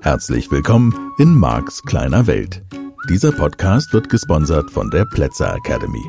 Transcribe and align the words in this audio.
Herzlich 0.00 0.50
willkommen 0.50 1.12
in 1.18 1.34
Marks 1.34 1.82
kleiner 1.82 2.26
Welt. 2.26 2.62
Dieser 3.10 3.32
Podcast 3.32 3.92
wird 3.92 4.08
gesponsert 4.08 4.70
von 4.70 4.90
der 4.90 5.04
Plätzer 5.04 5.54
Academy. 5.54 6.02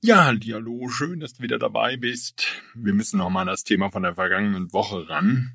Ja, 0.00 0.24
hallo, 0.24 0.88
schön, 0.88 1.20
dass 1.20 1.34
du 1.34 1.42
wieder 1.44 1.60
dabei 1.60 1.96
bist. 1.96 2.48
Wir 2.74 2.94
müssen 2.94 3.18
noch 3.18 3.30
mal 3.30 3.42
an 3.42 3.46
das 3.46 3.62
Thema 3.62 3.90
von 3.90 4.02
der 4.02 4.16
vergangenen 4.16 4.72
Woche 4.72 5.08
ran. 5.08 5.52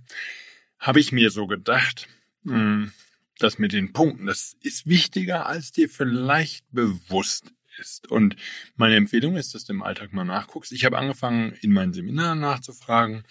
Habe 0.79 1.01
ich 1.01 1.11
mir 1.11 1.31
so 1.31 1.47
gedacht, 1.47 2.07
hm, 2.45 2.91
das 3.39 3.59
mit 3.59 3.73
den 3.73 3.93
Punkten, 3.93 4.25
das 4.25 4.55
ist 4.61 4.87
wichtiger, 4.87 5.45
als 5.45 5.71
dir 5.71 5.89
vielleicht 5.89 6.65
bewusst 6.71 7.53
ist. 7.79 8.09
Und 8.09 8.35
meine 8.75 8.95
Empfehlung 8.95 9.35
ist, 9.35 9.53
dass 9.53 9.65
du 9.65 9.73
im 9.73 9.83
Alltag 9.83 10.13
mal 10.13 10.23
nachguckst. 10.23 10.71
Ich 10.71 10.85
habe 10.85 10.97
angefangen, 10.97 11.53
in 11.61 11.71
meinen 11.71 11.93
Seminaren 11.93 12.39
nachzufragen. 12.39 13.23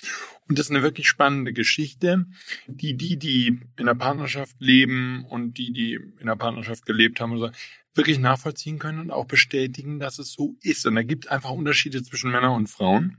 Und 0.49 0.59
das 0.59 0.67
ist 0.67 0.71
eine 0.71 0.83
wirklich 0.83 1.09
spannende 1.09 1.53
Geschichte, 1.53 2.27
die 2.67 2.97
die, 2.97 3.19
die 3.19 3.61
in 3.77 3.87
der 3.87 3.95
Partnerschaft 3.95 4.57
leben 4.61 5.25
und 5.25 5.59
die, 5.59 5.73
die 5.73 5.95
in 5.95 6.27
der 6.27 6.37
Partnerschaft 6.37 6.87
gelebt 6.87 7.21
haben, 7.21 7.39
so, 7.39 7.51
wirklich 7.95 8.19
nachvollziehen 8.19 8.79
können 8.79 9.01
und 9.01 9.11
auch 9.11 9.27
bestätigen, 9.27 9.99
dass 9.99 10.19
es 10.19 10.33
so 10.33 10.57
ist. 10.61 10.87
Und 10.87 10.97
da 10.97 11.03
gibt 11.03 11.25
es 11.25 11.31
einfach 11.31 11.51
Unterschiede 11.51 12.03
zwischen 12.03 12.31
Männern 12.31 12.55
und 12.55 12.69
Frauen. 12.69 13.19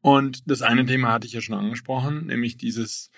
Und 0.00 0.48
das 0.50 0.62
eine 0.62 0.86
Thema 0.86 1.12
hatte 1.12 1.26
ich 1.26 1.34
ja 1.34 1.40
schon 1.40 1.56
angesprochen, 1.56 2.26
nämlich 2.26 2.56
dieses, 2.56 3.10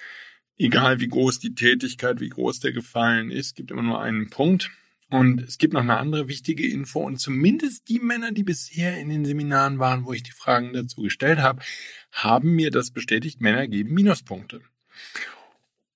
egal 0.58 1.00
wie 1.00 1.08
groß 1.08 1.38
die 1.38 1.54
Tätigkeit, 1.54 2.20
wie 2.20 2.28
groß 2.28 2.60
der 2.60 2.72
Gefallen 2.72 3.30
ist, 3.30 3.56
gibt 3.56 3.70
immer 3.70 3.82
nur 3.82 4.00
einen 4.00 4.30
Punkt. 4.30 4.70
Und 5.10 5.42
es 5.42 5.58
gibt 5.58 5.74
noch 5.74 5.82
eine 5.82 5.98
andere 5.98 6.28
wichtige 6.28 6.66
Info 6.66 7.00
und 7.00 7.18
zumindest 7.18 7.88
die 7.88 8.00
Männer, 8.00 8.32
die 8.32 8.42
bisher 8.42 8.98
in 8.98 9.08
den 9.10 9.24
Seminaren 9.24 9.78
waren, 9.78 10.06
wo 10.06 10.12
ich 10.12 10.22
die 10.22 10.32
Fragen 10.32 10.72
dazu 10.72 11.02
gestellt 11.02 11.38
habe, 11.38 11.62
haben 12.10 12.54
mir 12.54 12.70
das 12.70 12.90
bestätigt, 12.90 13.40
Männer 13.40 13.68
geben 13.68 13.94
Minuspunkte. 13.94 14.62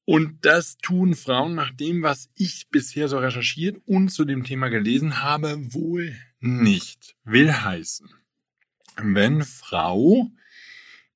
Und 0.04 0.44
das 0.44 0.76
tun 0.78 1.14
Frauen 1.14 1.54
nach 1.54 1.72
dem, 1.72 2.02
was 2.02 2.30
ich 2.34 2.68
bisher 2.70 3.08
so 3.08 3.18
recherchiert 3.18 3.76
und 3.86 4.10
zu 4.10 4.24
dem 4.24 4.44
Thema 4.44 4.68
gelesen 4.68 5.22
habe, 5.22 5.58
wohl 5.74 6.16
nicht. 6.40 7.16
Will 7.24 7.52
heißen, 7.52 8.08
wenn 8.96 9.42
Frau 9.42 10.30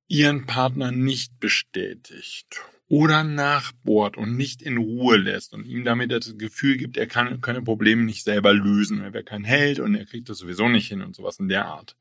ihren 0.09 0.45
Partner 0.47 0.93
nicht 0.93 1.39
bestätigt 1.41 2.61
oder 2.93 3.25
nachbohrt 3.25 4.19
und 4.19 4.37
nicht 4.37 4.61
in 4.61 4.77
Ruhe 4.77 5.17
lässt 5.17 5.55
und 5.55 5.65
ihm 5.65 5.83
damit 5.83 6.13
das 6.13 6.37
Gefühl 6.37 6.77
gibt, 6.77 6.99
er 6.99 7.07
kann 7.07 7.41
keine 7.41 7.63
Probleme 7.63 8.03
nicht 8.03 8.23
selber 8.23 8.53
lösen, 8.53 9.01
er 9.01 9.15
wäre 9.15 9.25
kein 9.25 9.45
Held 9.45 9.81
und 9.81 9.95
er 9.95 10.05
kriegt 10.05 10.29
das 10.29 10.37
sowieso 10.37 10.69
nicht 10.69 10.89
hin 10.89 11.01
und 11.01 11.17
sowas 11.17 11.39
in 11.39 11.49
der 11.49 11.65
Art, 11.65 11.97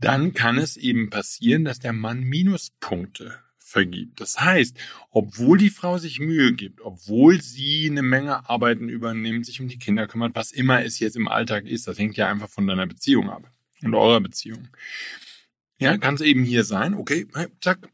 dann 0.00 0.34
kann 0.34 0.58
es 0.58 0.76
eben 0.76 1.08
passieren, 1.08 1.64
dass 1.64 1.78
der 1.78 1.92
Mann 1.92 2.24
Minuspunkte 2.24 3.38
vergibt. 3.58 4.20
Das 4.20 4.40
heißt, 4.40 4.76
obwohl 5.12 5.56
die 5.56 5.70
Frau 5.70 5.98
sich 5.98 6.18
Mühe 6.18 6.52
gibt, 6.52 6.80
obwohl 6.80 7.40
sie 7.40 7.88
eine 7.88 8.02
Menge 8.02 8.50
Arbeiten 8.50 8.88
übernimmt, 8.88 9.46
sich 9.46 9.60
um 9.60 9.68
die 9.68 9.78
Kinder 9.78 10.08
kümmert, 10.08 10.34
was 10.34 10.50
immer 10.50 10.84
es 10.84 10.98
jetzt 10.98 11.14
im 11.14 11.28
Alltag 11.28 11.64
ist, 11.64 11.86
das 11.86 11.96
hängt 11.96 12.16
ja 12.16 12.28
einfach 12.28 12.50
von 12.50 12.66
deiner 12.66 12.88
Beziehung 12.88 13.30
ab 13.30 13.48
und 13.84 13.94
eurer 13.94 14.20
Beziehung. 14.20 14.66
Ja, 15.78 15.96
kann 15.96 16.16
es 16.16 16.22
eben 16.22 16.42
hier 16.42 16.64
sein, 16.64 16.94
okay, 16.94 17.28
zack, 17.60 17.88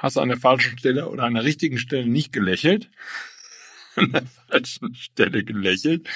hast 0.00 0.16
du 0.16 0.20
an 0.20 0.28
der 0.28 0.38
falschen 0.38 0.78
Stelle 0.78 1.08
oder 1.08 1.24
an 1.24 1.34
der 1.34 1.44
richtigen 1.44 1.78
Stelle 1.78 2.06
nicht 2.06 2.32
gelächelt, 2.32 2.90
an 3.96 4.12
der 4.12 4.26
falschen 4.48 4.94
Stelle 4.94 5.44
gelächelt, 5.44 6.08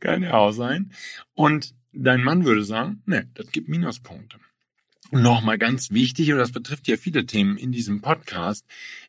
kann 0.00 0.22
ja 0.22 0.34
auch 0.34 0.52
sein. 0.52 0.92
Und 1.34 1.74
dein 1.92 2.22
Mann 2.22 2.44
würde 2.44 2.62
sagen, 2.64 3.02
ne, 3.06 3.28
das 3.34 3.50
gibt 3.50 3.68
Minuspunkte. 3.68 4.38
Nochmal 5.10 5.58
ganz 5.58 5.90
wichtig, 5.90 6.32
und 6.32 6.38
das 6.38 6.52
betrifft 6.52 6.88
ja 6.88 6.96
viele 6.96 7.26
Themen 7.26 7.56
in 7.56 7.72
diesem 7.72 8.00
Podcast, 8.00 8.66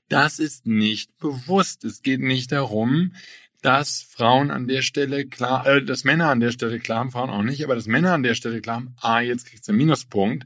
das 0.09 0.39
ist 0.39 0.65
nicht 0.65 1.17
bewusst. 1.17 1.85
Es 1.85 2.01
geht 2.01 2.19
nicht 2.19 2.51
darum, 2.51 3.13
dass 3.61 4.01
Frauen 4.01 4.51
an 4.51 4.67
der 4.67 4.81
Stelle 4.81 5.25
klar, 5.25 5.65
äh, 5.65 5.83
dass 5.83 6.03
Männer 6.03 6.29
an 6.29 6.41
der 6.41 6.51
Stelle 6.51 6.79
klar 6.79 6.99
haben, 6.99 7.11
Frauen 7.11 7.29
auch 7.29 7.43
nicht, 7.43 7.63
aber 7.63 7.75
dass 7.75 7.87
Männer 7.87 8.13
an 8.13 8.23
der 8.23 8.35
Stelle 8.35 8.61
klar 8.61 8.77
haben, 8.77 8.95
ah, 8.99 9.21
jetzt 9.21 9.45
kriegst 9.45 9.67
du 9.67 9.71
einen 9.71 9.77
Minuspunkt, 9.77 10.45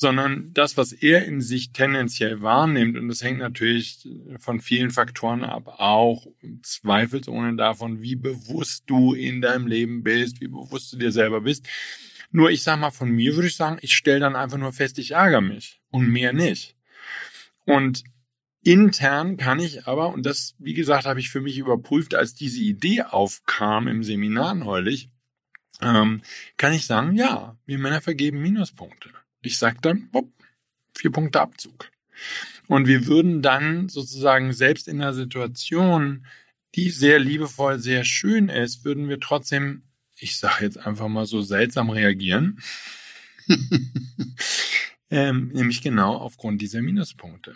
sondern 0.00 0.54
das, 0.54 0.76
was 0.76 0.92
er 0.92 1.24
in 1.24 1.40
sich 1.40 1.72
tendenziell 1.72 2.40
wahrnimmt, 2.40 2.96
und 2.96 3.08
das 3.08 3.20
hängt 3.20 3.40
natürlich 3.40 4.08
von 4.38 4.60
vielen 4.60 4.92
Faktoren 4.92 5.42
ab, 5.42 5.74
auch 5.78 6.24
zweifelsohne 6.62 7.56
davon, 7.56 8.00
wie 8.00 8.14
bewusst 8.14 8.84
du 8.86 9.12
in 9.12 9.40
deinem 9.40 9.66
Leben 9.66 10.04
bist, 10.04 10.40
wie 10.40 10.46
bewusst 10.46 10.92
du 10.92 10.98
dir 10.98 11.10
selber 11.10 11.40
bist, 11.40 11.66
nur 12.30 12.48
ich 12.52 12.62
sag 12.62 12.78
mal, 12.78 12.92
von 12.92 13.10
mir 13.10 13.34
würde 13.34 13.48
ich 13.48 13.56
sagen, 13.56 13.78
ich 13.80 13.96
stelle 13.96 14.20
dann 14.20 14.36
einfach 14.36 14.56
nur 14.56 14.72
fest, 14.72 15.00
ich 15.00 15.12
ärgere 15.12 15.40
mich 15.40 15.80
und 15.90 16.06
mehr 16.08 16.32
nicht. 16.32 16.76
Und 17.64 18.04
intern 18.62 19.36
kann 19.36 19.58
ich 19.58 19.88
aber, 19.88 20.12
und 20.12 20.24
das, 20.24 20.54
wie 20.60 20.74
gesagt, 20.74 21.06
habe 21.06 21.18
ich 21.18 21.30
für 21.30 21.40
mich 21.40 21.58
überprüft, 21.58 22.14
als 22.14 22.34
diese 22.34 22.60
Idee 22.60 23.02
aufkam 23.02 23.88
im 23.88 24.04
Seminar 24.04 24.54
neulich, 24.54 25.10
ähm, 25.80 26.22
kann 26.56 26.72
ich 26.72 26.86
sagen, 26.86 27.16
ja, 27.16 27.56
wir 27.66 27.78
Männer 27.78 28.00
vergeben 28.00 28.40
Minuspunkte. 28.40 29.10
Ich 29.42 29.58
sag 29.58 29.82
dann, 29.82 30.10
bopp, 30.10 30.30
vier 30.96 31.12
Punkte 31.12 31.40
Abzug. 31.40 31.90
Und 32.66 32.86
wir 32.86 33.06
würden 33.06 33.42
dann 33.42 33.88
sozusagen 33.88 34.52
selbst 34.52 34.88
in 34.88 35.00
einer 35.00 35.14
Situation, 35.14 36.26
die 36.74 36.90
sehr 36.90 37.18
liebevoll, 37.18 37.78
sehr 37.78 38.04
schön 38.04 38.48
ist, 38.48 38.84
würden 38.84 39.08
wir 39.08 39.20
trotzdem 39.20 39.82
ich 40.20 40.38
sage 40.38 40.64
jetzt 40.64 40.78
einfach 40.78 41.08
mal 41.08 41.26
so 41.26 41.42
seltsam 41.42 41.90
reagieren. 41.90 42.60
ähm, 45.10 45.48
nämlich 45.48 45.82
genau 45.82 46.16
aufgrund 46.16 46.60
dieser 46.60 46.82
Minuspunkte. 46.82 47.54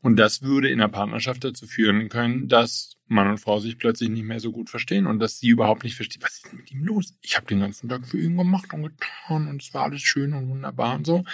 Und 0.00 0.16
das 0.16 0.42
würde 0.42 0.70
in 0.70 0.78
der 0.78 0.88
Partnerschaft 0.88 1.44
dazu 1.44 1.66
führen 1.66 2.08
können, 2.08 2.48
dass 2.48 2.96
Mann 3.10 3.28
und 3.28 3.38
Frau 3.38 3.58
sich 3.58 3.76
plötzlich 3.76 4.08
nicht 4.08 4.24
mehr 4.24 4.38
so 4.38 4.52
gut 4.52 4.70
verstehen 4.70 5.06
und 5.06 5.18
dass 5.18 5.40
sie 5.40 5.48
überhaupt 5.48 5.82
nicht 5.82 5.96
versteht, 5.96 6.22
was 6.22 6.36
ist 6.36 6.46
denn 6.46 6.58
mit 6.58 6.70
ihm 6.70 6.84
los? 6.84 7.14
Ich 7.22 7.36
habe 7.36 7.46
den 7.46 7.60
ganzen 7.60 7.88
Tag 7.88 8.06
für 8.06 8.18
ihn 8.18 8.36
gemacht 8.36 8.72
und 8.72 8.82
getan 8.84 9.48
und 9.48 9.62
es 9.62 9.74
war 9.74 9.84
alles 9.84 10.02
schön 10.02 10.32
und 10.32 10.48
wunderbar 10.48 10.94
und 10.94 11.06
so. 11.06 11.24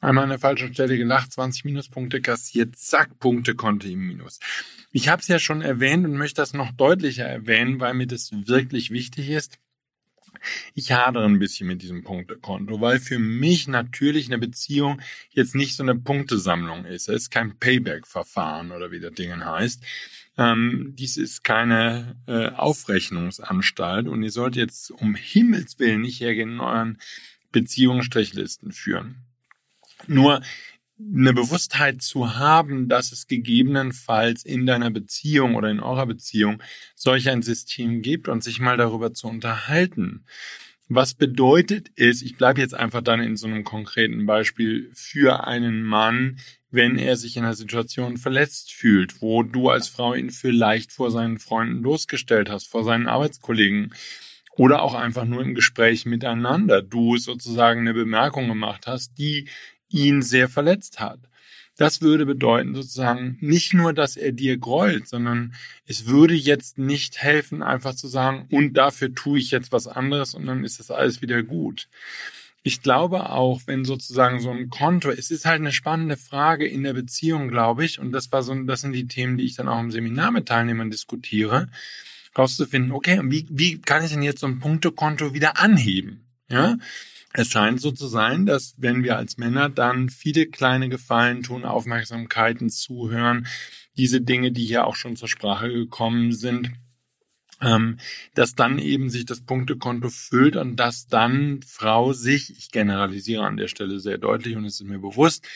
Einmal 0.00 0.24
an 0.24 0.30
der 0.30 0.38
falschen 0.38 0.72
Stelle 0.72 0.96
gelacht, 0.96 1.32
20 1.32 1.64
Minuspunkte 1.64 2.20
kassiert, 2.20 2.76
zack, 2.76 3.18
Punkte 3.18 3.56
konnte 3.56 3.88
im 3.88 4.06
Minus. 4.06 4.38
Ich 4.92 5.08
habe 5.08 5.20
es 5.20 5.28
ja 5.28 5.38
schon 5.38 5.62
erwähnt 5.62 6.04
und 6.04 6.16
möchte 6.16 6.40
das 6.40 6.54
noch 6.54 6.70
deutlicher 6.70 7.26
erwähnen, 7.26 7.80
weil 7.80 7.94
mir 7.94 8.06
das 8.06 8.30
wirklich 8.32 8.90
wichtig 8.90 9.30
ist. 9.30 9.58
Ich 10.74 10.92
hadere 10.92 11.24
ein 11.24 11.38
bisschen 11.38 11.66
mit 11.66 11.82
diesem 11.82 12.04
Punktekonto, 12.04 12.80
weil 12.80 13.00
für 13.00 13.18
mich 13.18 13.68
natürlich 13.68 14.26
eine 14.26 14.38
Beziehung 14.38 15.00
jetzt 15.30 15.54
nicht 15.54 15.76
so 15.76 15.82
eine 15.82 15.96
Punktesammlung 15.96 16.84
ist. 16.84 17.08
Es 17.08 17.22
ist 17.22 17.30
kein 17.30 17.58
Payback-Verfahren 17.58 18.70
oder 18.70 18.90
wie 18.90 19.00
das 19.00 19.12
Ding 19.12 19.44
heißt. 19.44 19.82
Ähm, 20.38 20.92
dies 20.96 21.16
ist 21.16 21.44
keine 21.44 22.16
äh, 22.26 22.48
Aufrechnungsanstalt 22.50 24.06
und 24.06 24.22
ihr 24.22 24.30
sollt 24.30 24.56
jetzt 24.56 24.90
um 24.90 25.14
Himmels 25.14 25.78
Willen 25.78 26.02
nicht 26.02 26.20
hergehen 26.20 26.60
und 26.60 26.60
euren 26.60 26.98
Beziehungsstrichlisten 27.52 28.72
führen. 28.72 29.24
Nur 30.06 30.42
eine 30.98 31.32
Bewusstheit 31.32 32.02
zu 32.02 32.36
haben, 32.36 32.88
dass 32.88 33.12
es 33.12 33.26
gegebenenfalls 33.26 34.44
in 34.44 34.66
deiner 34.66 34.90
Beziehung 34.90 35.54
oder 35.54 35.70
in 35.70 35.80
eurer 35.80 36.06
Beziehung 36.06 36.62
solch 36.94 37.28
ein 37.28 37.42
System 37.42 38.02
gibt 38.02 38.28
und 38.28 38.42
sich 38.42 38.60
mal 38.60 38.76
darüber 38.76 39.12
zu 39.12 39.28
unterhalten. 39.28 40.24
Was 40.88 41.14
bedeutet 41.14 41.90
es, 41.96 42.22
ich 42.22 42.36
bleibe 42.36 42.60
jetzt 42.60 42.74
einfach 42.74 43.02
dann 43.02 43.20
in 43.20 43.36
so 43.36 43.48
einem 43.48 43.64
konkreten 43.64 44.24
Beispiel 44.24 44.90
für 44.94 45.44
einen 45.44 45.82
Mann, 45.82 46.38
wenn 46.70 46.96
er 46.96 47.16
sich 47.16 47.36
in 47.36 47.42
einer 47.42 47.54
Situation 47.54 48.18
verletzt 48.18 48.72
fühlt, 48.72 49.20
wo 49.20 49.42
du 49.42 49.68
als 49.68 49.88
Frau 49.88 50.14
ihn 50.14 50.30
vielleicht 50.30 50.92
vor 50.92 51.10
seinen 51.10 51.38
Freunden 51.40 51.82
losgestellt 51.82 52.48
hast, 52.48 52.68
vor 52.68 52.84
seinen 52.84 53.08
Arbeitskollegen 53.08 53.94
oder 54.56 54.82
auch 54.82 54.94
einfach 54.94 55.24
nur 55.24 55.42
im 55.42 55.54
Gespräch 55.54 56.06
miteinander, 56.06 56.82
du 56.82 57.16
sozusagen 57.16 57.80
eine 57.80 57.94
Bemerkung 57.94 58.46
gemacht 58.46 58.86
hast, 58.86 59.18
die 59.18 59.48
ihn 59.88 60.22
sehr 60.22 60.48
verletzt 60.48 61.00
hat. 61.00 61.18
Das 61.76 62.00
würde 62.00 62.24
bedeuten 62.24 62.74
sozusagen 62.74 63.36
nicht 63.40 63.74
nur, 63.74 63.92
dass 63.92 64.16
er 64.16 64.32
dir 64.32 64.56
grollt, 64.56 65.08
sondern 65.08 65.54
es 65.86 66.06
würde 66.06 66.34
jetzt 66.34 66.78
nicht 66.78 67.18
helfen, 67.18 67.62
einfach 67.62 67.94
zu 67.94 68.08
sagen, 68.08 68.48
und 68.50 68.74
dafür 68.74 69.14
tue 69.14 69.38
ich 69.38 69.50
jetzt 69.50 69.72
was 69.72 69.86
anderes 69.86 70.34
und 70.34 70.46
dann 70.46 70.64
ist 70.64 70.80
das 70.80 70.90
alles 70.90 71.20
wieder 71.20 71.42
gut. 71.42 71.88
Ich 72.62 72.82
glaube 72.82 73.30
auch, 73.30 73.60
wenn 73.66 73.84
sozusagen 73.84 74.40
so 74.40 74.50
ein 74.50 74.70
Konto, 74.70 75.10
es 75.10 75.30
ist 75.30 75.44
halt 75.44 75.60
eine 75.60 75.70
spannende 75.70 76.16
Frage 76.16 76.66
in 76.66 76.82
der 76.82 76.94
Beziehung, 76.94 77.48
glaube 77.48 77.84
ich, 77.84 78.00
und 78.00 78.10
das 78.10 78.32
war 78.32 78.42
so, 78.42 78.54
das 78.64 78.80
sind 78.80 78.92
die 78.92 79.06
Themen, 79.06 79.36
die 79.36 79.44
ich 79.44 79.54
dann 79.54 79.68
auch 79.68 79.78
im 79.78 79.92
Seminar 79.92 80.32
mit 80.32 80.46
Teilnehmern 80.46 80.90
diskutiere, 80.90 81.68
rauszufinden, 82.36 82.90
okay, 82.90 83.20
wie, 83.24 83.46
wie 83.50 83.80
kann 83.80 84.02
ich 84.02 84.10
denn 84.10 84.22
jetzt 84.22 84.40
so 84.40 84.46
ein 84.46 84.60
Punktekonto 84.60 85.34
wieder 85.34 85.58
anheben? 85.58 86.26
Ja, 86.48 86.76
es 87.36 87.48
scheint 87.48 87.80
so 87.82 87.92
zu 87.92 88.06
sein, 88.06 88.46
dass 88.46 88.74
wenn 88.78 89.04
wir 89.04 89.18
als 89.18 89.36
Männer 89.36 89.68
dann 89.68 90.08
viele 90.08 90.46
kleine 90.46 90.88
Gefallen 90.88 91.42
tun, 91.42 91.64
Aufmerksamkeiten 91.64 92.70
zuhören, 92.70 93.46
diese 93.98 94.22
Dinge, 94.22 94.52
die 94.52 94.64
hier 94.64 94.86
auch 94.86 94.96
schon 94.96 95.16
zur 95.16 95.28
Sprache 95.28 95.70
gekommen 95.70 96.32
sind, 96.32 96.70
ähm, 97.60 97.98
dass 98.34 98.54
dann 98.54 98.78
eben 98.78 99.10
sich 99.10 99.26
das 99.26 99.42
Punktekonto 99.42 100.08
füllt 100.08 100.56
und 100.56 100.76
dass 100.76 101.08
dann 101.08 101.60
Frau 101.66 102.14
sich, 102.14 102.56
ich 102.56 102.70
generalisiere 102.70 103.44
an 103.44 103.58
der 103.58 103.68
Stelle 103.68 104.00
sehr 104.00 104.16
deutlich 104.16 104.56
und 104.56 104.64
es 104.64 104.80
ist 104.80 104.86
mir 104.86 104.98
bewusst, 104.98 105.46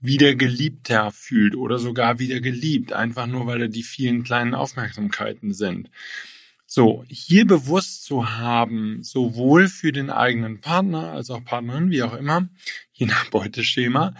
wieder 0.00 0.34
geliebter 0.34 1.12
fühlt 1.12 1.54
oder 1.54 1.78
sogar 1.78 2.18
wieder 2.18 2.40
geliebt, 2.40 2.92
einfach 2.92 3.28
nur 3.28 3.46
weil 3.46 3.60
da 3.60 3.66
die 3.68 3.84
vielen 3.84 4.24
kleinen 4.24 4.54
Aufmerksamkeiten 4.54 5.54
sind. 5.54 5.88
So, 6.74 7.04
hier 7.06 7.46
bewusst 7.46 8.02
zu 8.06 8.30
haben, 8.30 9.02
sowohl 9.02 9.68
für 9.68 9.92
den 9.92 10.08
eigenen 10.08 10.62
Partner 10.62 11.12
als 11.12 11.28
auch 11.28 11.44
Partnerin, 11.44 11.90
wie 11.90 12.02
auch 12.02 12.14
immer, 12.14 12.48
je 12.94 13.04
nach 13.04 13.28
Beuteschema, 13.28 14.14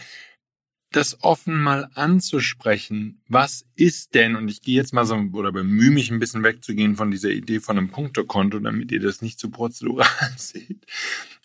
das 0.91 1.25
offen 1.25 1.57
mal 1.57 1.89
anzusprechen. 1.95 3.23
Was 3.27 3.65
ist 3.75 4.15
denn, 4.15 4.37
und 4.37 4.51
ich 4.51 4.61
gehe 4.61 4.75
jetzt 4.75 4.93
mal 4.93 5.07
so, 5.07 5.17
oder 5.33 5.51
bemühe 5.51 5.91
mich 5.93 6.11
ein 6.11 6.19
bisschen 6.19 6.43
wegzugehen 6.43 6.95
von 6.95 7.11
dieser 7.11 7.31
Idee 7.31 7.59
von 7.59 7.79
einem 7.79 7.89
Punktekonto, 7.89 8.59
damit 8.59 8.93
ihr 8.93 9.01
das 9.01 9.23
nicht 9.23 9.41
zu 9.41 9.51
prozedural 9.51 10.07
seht. 10.37 10.85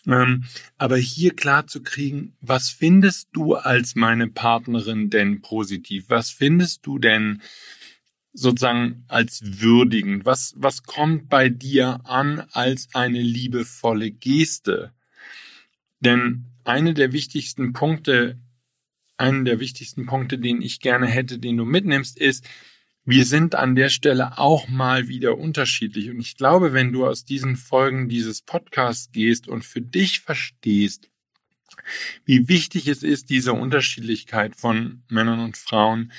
Ähm, 0.06 0.44
aber 0.76 0.98
hier 0.98 1.34
klar 1.34 1.66
zu 1.66 1.82
kriegen, 1.82 2.36
was 2.42 2.68
findest 2.68 3.28
du 3.32 3.54
als 3.54 3.94
meine 3.94 4.28
Partnerin 4.28 5.08
denn 5.08 5.40
positiv? 5.40 6.04
Was 6.08 6.28
findest 6.28 6.84
du 6.84 6.98
denn 6.98 7.40
sozusagen 8.38 9.04
als 9.08 9.40
würdigend? 9.60 10.24
Was, 10.24 10.54
was 10.56 10.82
kommt 10.84 11.28
bei 11.28 11.48
dir 11.48 12.00
an 12.04 12.46
als 12.52 12.88
eine 12.94 13.20
liebevolle 13.20 14.10
Geste? 14.10 14.92
Denn 16.00 16.46
eine 16.64 16.94
der 16.94 17.12
wichtigsten 17.12 17.72
Punkte 17.72 18.38
einen 19.18 19.44
der 19.44 19.60
wichtigsten 19.60 20.06
Punkte, 20.06 20.38
den 20.38 20.62
ich 20.62 20.80
gerne 20.80 21.06
hätte, 21.06 21.38
den 21.38 21.56
du 21.56 21.64
mitnimmst, 21.64 22.18
ist, 22.18 22.48
wir 23.04 23.24
sind 23.24 23.54
an 23.54 23.74
der 23.74 23.88
Stelle 23.88 24.38
auch 24.38 24.68
mal 24.68 25.08
wieder 25.08 25.38
unterschiedlich. 25.38 26.10
Und 26.10 26.20
ich 26.20 26.36
glaube, 26.36 26.72
wenn 26.72 26.92
du 26.92 27.06
aus 27.06 27.24
diesen 27.24 27.56
Folgen 27.56 28.08
dieses 28.08 28.42
Podcasts 28.42 29.10
gehst 29.12 29.48
und 29.48 29.64
für 29.64 29.80
dich 29.80 30.20
verstehst, 30.20 31.10
wie 32.24 32.48
wichtig 32.48 32.86
es 32.86 33.02
ist, 33.02 33.30
diese 33.30 33.54
Unterschiedlichkeit 33.54 34.56
von 34.56 35.02
Männern 35.08 35.40
und 35.40 35.56
Frauen 35.56 36.12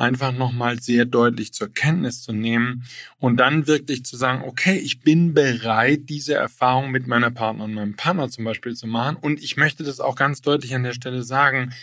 einfach 0.00 0.32
nochmal 0.32 0.80
sehr 0.80 1.04
deutlich 1.04 1.52
zur 1.52 1.72
Kenntnis 1.72 2.22
zu 2.22 2.32
nehmen 2.32 2.84
und 3.18 3.36
dann 3.36 3.66
wirklich 3.66 4.04
zu 4.04 4.16
sagen, 4.16 4.42
okay, 4.44 4.76
ich 4.76 5.00
bin 5.00 5.34
bereit, 5.34 6.08
diese 6.08 6.34
Erfahrung 6.34 6.90
mit 6.90 7.06
meiner 7.06 7.30
Partner 7.30 7.64
und 7.64 7.74
meinem 7.74 7.96
Partner 7.96 8.28
zum 8.30 8.44
Beispiel 8.44 8.74
zu 8.74 8.86
machen. 8.86 9.16
Und 9.16 9.42
ich 9.42 9.56
möchte 9.56 9.84
das 9.84 10.00
auch 10.00 10.16
ganz 10.16 10.40
deutlich 10.40 10.74
an 10.74 10.82
der 10.82 10.94
Stelle 10.94 11.22
sagen 11.22 11.74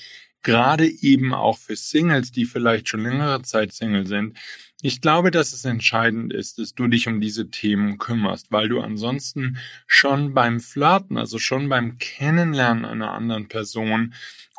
gerade 0.48 0.88
eben 0.88 1.34
auch 1.34 1.58
für 1.58 1.76
Singles, 1.76 2.32
die 2.32 2.46
vielleicht 2.46 2.88
schon 2.88 3.04
längere 3.04 3.42
Zeit 3.42 3.74
Single 3.74 4.08
sind. 4.08 4.38
Ich 4.82 5.02
glaube, 5.02 5.30
dass 5.30 5.52
es 5.52 5.66
entscheidend 5.66 6.32
ist, 6.32 6.58
dass 6.58 6.74
du 6.74 6.88
dich 6.88 7.08
um 7.08 7.20
diese 7.20 7.50
Themen 7.50 7.98
kümmerst, 7.98 8.50
weil 8.50 8.70
du 8.70 8.80
ansonsten 8.80 9.58
schon 9.88 10.34
beim 10.34 10.62
Flirten, 10.62 11.18
also 11.18 11.38
schon 11.38 11.68
beim 11.68 11.98
Kennenlernen 11.98 12.86
einer 12.86 13.12
anderen 13.12 13.50
Person 13.50 14.14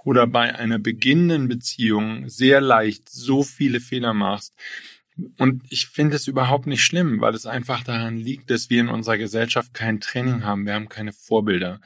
oder 0.09 0.27
bei 0.27 0.55
einer 0.55 0.79
beginnenden 0.79 1.49
Beziehung 1.49 2.31
sehr 2.31 2.63
leicht 2.63 3.11
so 3.11 3.43
viele 3.43 3.79
Fehler 3.79 4.15
machst, 4.15 4.55
und 5.37 5.65
ich 5.69 5.89
finde 5.89 6.17
es 6.17 6.29
überhaupt 6.29 6.67
nicht 6.67 6.83
schlimm, 6.83 7.21
weil 7.21 7.35
es 7.35 7.45
einfach 7.45 7.83
daran 7.83 8.17
liegt, 8.17 8.51
dass 8.51 8.71
wir 8.71 8.81
in 8.81 8.89
unserer 8.89 9.19
Gesellschaft 9.19 9.75
kein 9.75 10.01
Training 10.01 10.45
haben. 10.45 10.65
Wir 10.65 10.75
haben 10.75 10.89
keine 10.89 11.13
Vorbilder. 11.13 11.81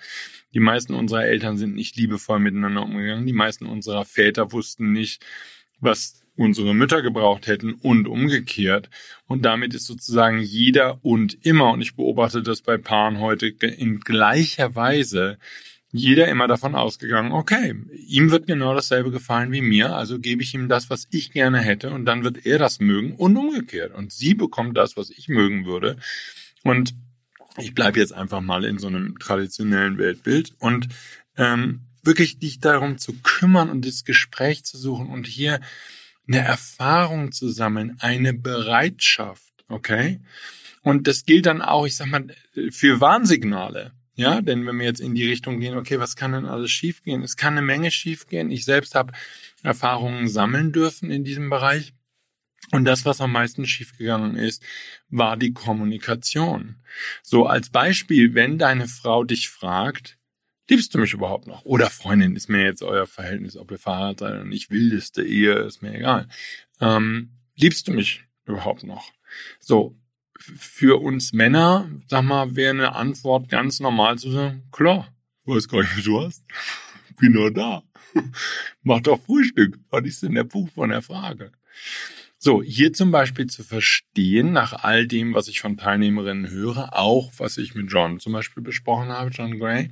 Die 0.53 0.61
meisten 0.61 0.93
unserer 0.93 1.25
Eltern 1.25 1.57
sind 1.57 1.75
nicht 1.75 1.97
liebevoll 1.97 2.41
miteinander 2.41 2.83
umgegangen. 2.83 3.27
Die 3.27 3.33
meisten 3.33 3.65
unserer 3.65 4.05
Väter 4.05 4.53
wussten 4.53 4.93
nicht, 4.93 5.25
was 5.81 6.21
unsere 6.37 6.75
Mütter 6.75 7.01
gebraucht 7.01 7.47
hätten 7.47 7.73
und 7.73 8.07
umgekehrt. 8.07 8.91
Und 9.27 9.47
damit 9.47 9.73
ist 9.73 9.87
sozusagen 9.87 10.41
jeder 10.41 11.03
und 11.03 11.39
immer, 11.47 11.73
und 11.73 11.81
ich 11.81 11.97
beobachte 11.97 12.43
das 12.43 12.61
bei 12.61 12.77
Paaren 12.77 13.19
heute 13.19 13.47
in 13.47 14.01
gleicher 14.01 14.75
Weise, 14.75 15.39
jeder 15.93 16.29
immer 16.29 16.49
davon 16.49 16.75
ausgegangen, 16.75 17.33
okay, 17.33 17.75
ihm 18.07 18.31
wird 18.31 18.47
genau 18.47 18.75
dasselbe 18.75 19.11
gefallen 19.11 19.53
wie 19.53 19.61
mir, 19.61 19.95
also 19.95 20.19
gebe 20.19 20.43
ich 20.43 20.55
ihm 20.55 20.69
das, 20.69 20.89
was 20.89 21.07
ich 21.11 21.33
gerne 21.33 21.61
hätte 21.61 21.91
und 21.91 22.07
dann 22.07 22.25
wird 22.25 22.47
er 22.47 22.59
das 22.59 22.81
mögen 22.81 23.15
und 23.15 23.37
umgekehrt. 23.37 23.95
Und 23.95 24.11
sie 24.13 24.35
bekommt 24.35 24.77
das, 24.77 24.97
was 24.97 25.11
ich 25.11 25.29
mögen 25.29 25.67
würde. 25.67 25.97
Und 26.65 26.95
ich 27.59 27.75
bleibe 27.75 28.01
jetzt 28.01 28.15
einfach 28.15 28.41
mal 28.41 28.65
in 28.65 28.79
so 28.79 28.87
einem 28.87 29.19
traditionellen 29.19 29.99
Weltbild 29.99 30.55
und 30.59 30.89
ähm, 31.37 31.83
wirklich 32.03 32.39
dich 32.39 32.61
darum 32.61 32.97
zu 32.97 33.13
kümmern 33.23 33.69
und 33.69 33.87
das 33.87 34.05
Gespräch 34.05 34.65
zu 34.65 34.79
suchen 34.79 35.09
und 35.09 35.27
hier 35.27 35.61
eine 36.27 36.39
Erfahrung 36.39 37.33
zu 37.33 37.51
sammeln, 37.51 37.97
eine 38.01 38.33
Bereitschaft, 38.33 39.53
okay? 39.69 40.21
Und 40.83 41.07
das 41.07 41.25
gilt 41.25 41.47
dann 41.47 41.61
auch, 41.61 41.87
ich 41.87 41.97
sag 41.97 42.09
mal, 42.09 42.27
für 42.71 43.01
Warnsignale. 43.01 43.93
Ja, 44.15 44.43
denn 44.43 44.67
wenn 44.67 44.79
wir 44.79 44.85
jetzt 44.85 45.01
in 45.01 45.15
die 45.15 45.27
Richtung 45.27 45.59
gehen, 45.59 45.77
okay, 45.77 45.99
was 45.99 46.17
kann 46.17 46.33
denn 46.33 46.45
alles 46.45 46.71
schiefgehen? 46.71 47.23
Es 47.23 47.37
kann 47.37 47.55
eine 47.55 47.67
Menge 47.67 47.91
schiefgehen. 47.91 48.51
Ich 48.51 48.65
selbst 48.65 48.95
habe 48.95 49.13
Erfahrungen 49.63 50.29
sammeln 50.29 50.73
dürfen 50.73 51.11
in 51.11 51.25
diesem 51.25 51.49
Bereich. 51.49 51.95
Und 52.71 52.85
das, 52.85 53.05
was 53.05 53.21
am 53.21 53.33
meisten 53.33 53.67
schiefgegangen 53.67 54.37
ist, 54.37 54.63
war 55.09 55.37
die 55.37 55.53
Kommunikation. 55.53 56.77
So 57.23 57.47
als 57.47 57.71
Beispiel, 57.71 58.35
wenn 58.35 58.59
deine 58.59 58.87
Frau 58.87 59.25
dich 59.25 59.49
fragt, 59.49 60.19
liebst 60.69 60.95
du 60.95 60.99
mich 60.99 61.13
überhaupt 61.13 61.47
noch? 61.47 61.65
Oder 61.65 61.91
Freundin, 61.91 62.37
ist 62.37 62.49
mir 62.49 62.65
jetzt 62.65 62.83
euer 62.83 63.07
Verhältnis, 63.07 63.57
ob 63.57 63.71
ihr 63.71 63.79
verheiratet 63.79 64.21
seid 64.21 64.41
und 64.41 64.53
ich 64.53 64.71
wildeste 64.71 65.25
Ehe, 65.25 65.55
ist 65.55 65.83
mir 65.83 65.95
egal. 65.95 66.29
Ähm, 66.81 67.31
liebst 67.57 67.89
du 67.89 67.93
mich 67.93 68.25
überhaupt 68.45 68.85
noch? 68.85 69.11
So, 69.59 69.99
für 70.43 71.01
uns 71.01 71.33
Männer, 71.33 71.89
sag 72.07 72.23
mal, 72.23 72.57
wäre 72.57 72.71
eine 72.71 72.95
Antwort 72.95 73.49
ganz 73.49 73.81
normal 73.81 74.19
zu 74.19 74.31
sagen, 74.31 74.65
klar, 74.73 75.09
weiß 75.45 75.69
gar 75.69 75.83
nicht, 75.83 75.97
wie 75.97 76.03
du 76.03 76.21
hast. 76.21 76.43
Bin 77.19 77.33
nur 77.33 77.53
da. 77.53 77.83
Mach 78.83 79.01
doch 79.01 79.21
Frühstück. 79.21 79.79
Was 79.91 80.05
ist 80.05 80.23
denn 80.23 80.35
der 80.35 80.45
Punkt 80.45 80.73
von 80.73 80.91
der 80.91 81.03
Frage? 81.03 81.53
So, 82.39 82.61
hier 82.61 82.93
zum 82.93 83.13
Beispiel 83.13 83.47
zu 83.47 83.63
verstehen, 83.63 84.53
nach 84.53 84.73
all 84.73 85.07
dem, 85.07 85.33
was 85.33 85.47
ich 85.47 85.61
von 85.61 85.77
Teilnehmerinnen 85.77 86.51
höre, 86.51 86.99
auch 86.99 87.33
was 87.37 87.57
ich 87.57 87.77
mit 87.77 87.93
John 87.93 88.19
zum 88.19 88.33
Beispiel 88.33 88.65
besprochen 88.65 89.11
habe, 89.11 89.31
John 89.31 89.61
Gray, 89.61 89.91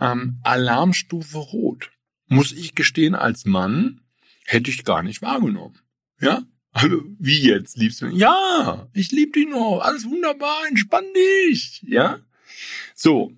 ähm, 0.00 0.38
Alarmstufe 0.44 1.38
Rot. 1.38 1.90
Muss 2.28 2.52
ich 2.52 2.76
gestehen, 2.76 3.16
als 3.16 3.44
Mann 3.46 4.00
hätte 4.46 4.70
ich 4.70 4.84
gar 4.84 5.02
nicht 5.02 5.22
wahrgenommen. 5.22 5.78
Ja, 6.20 6.42
also, 6.72 7.02
wie 7.18 7.40
jetzt? 7.40 7.76
Liebst 7.76 8.00
du 8.00 8.06
mich? 8.06 8.16
Ja, 8.16 8.88
ich 8.94 9.12
liebe 9.12 9.32
dich 9.32 9.48
noch. 9.48 9.80
Alles 9.80 10.04
wunderbar, 10.06 10.66
entspann 10.68 11.04
dich. 11.14 11.82
Ja? 11.86 12.18
So. 12.94 13.32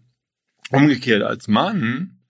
Umgekehrt 0.70 1.22
als 1.22 1.46
Mann, 1.46 2.20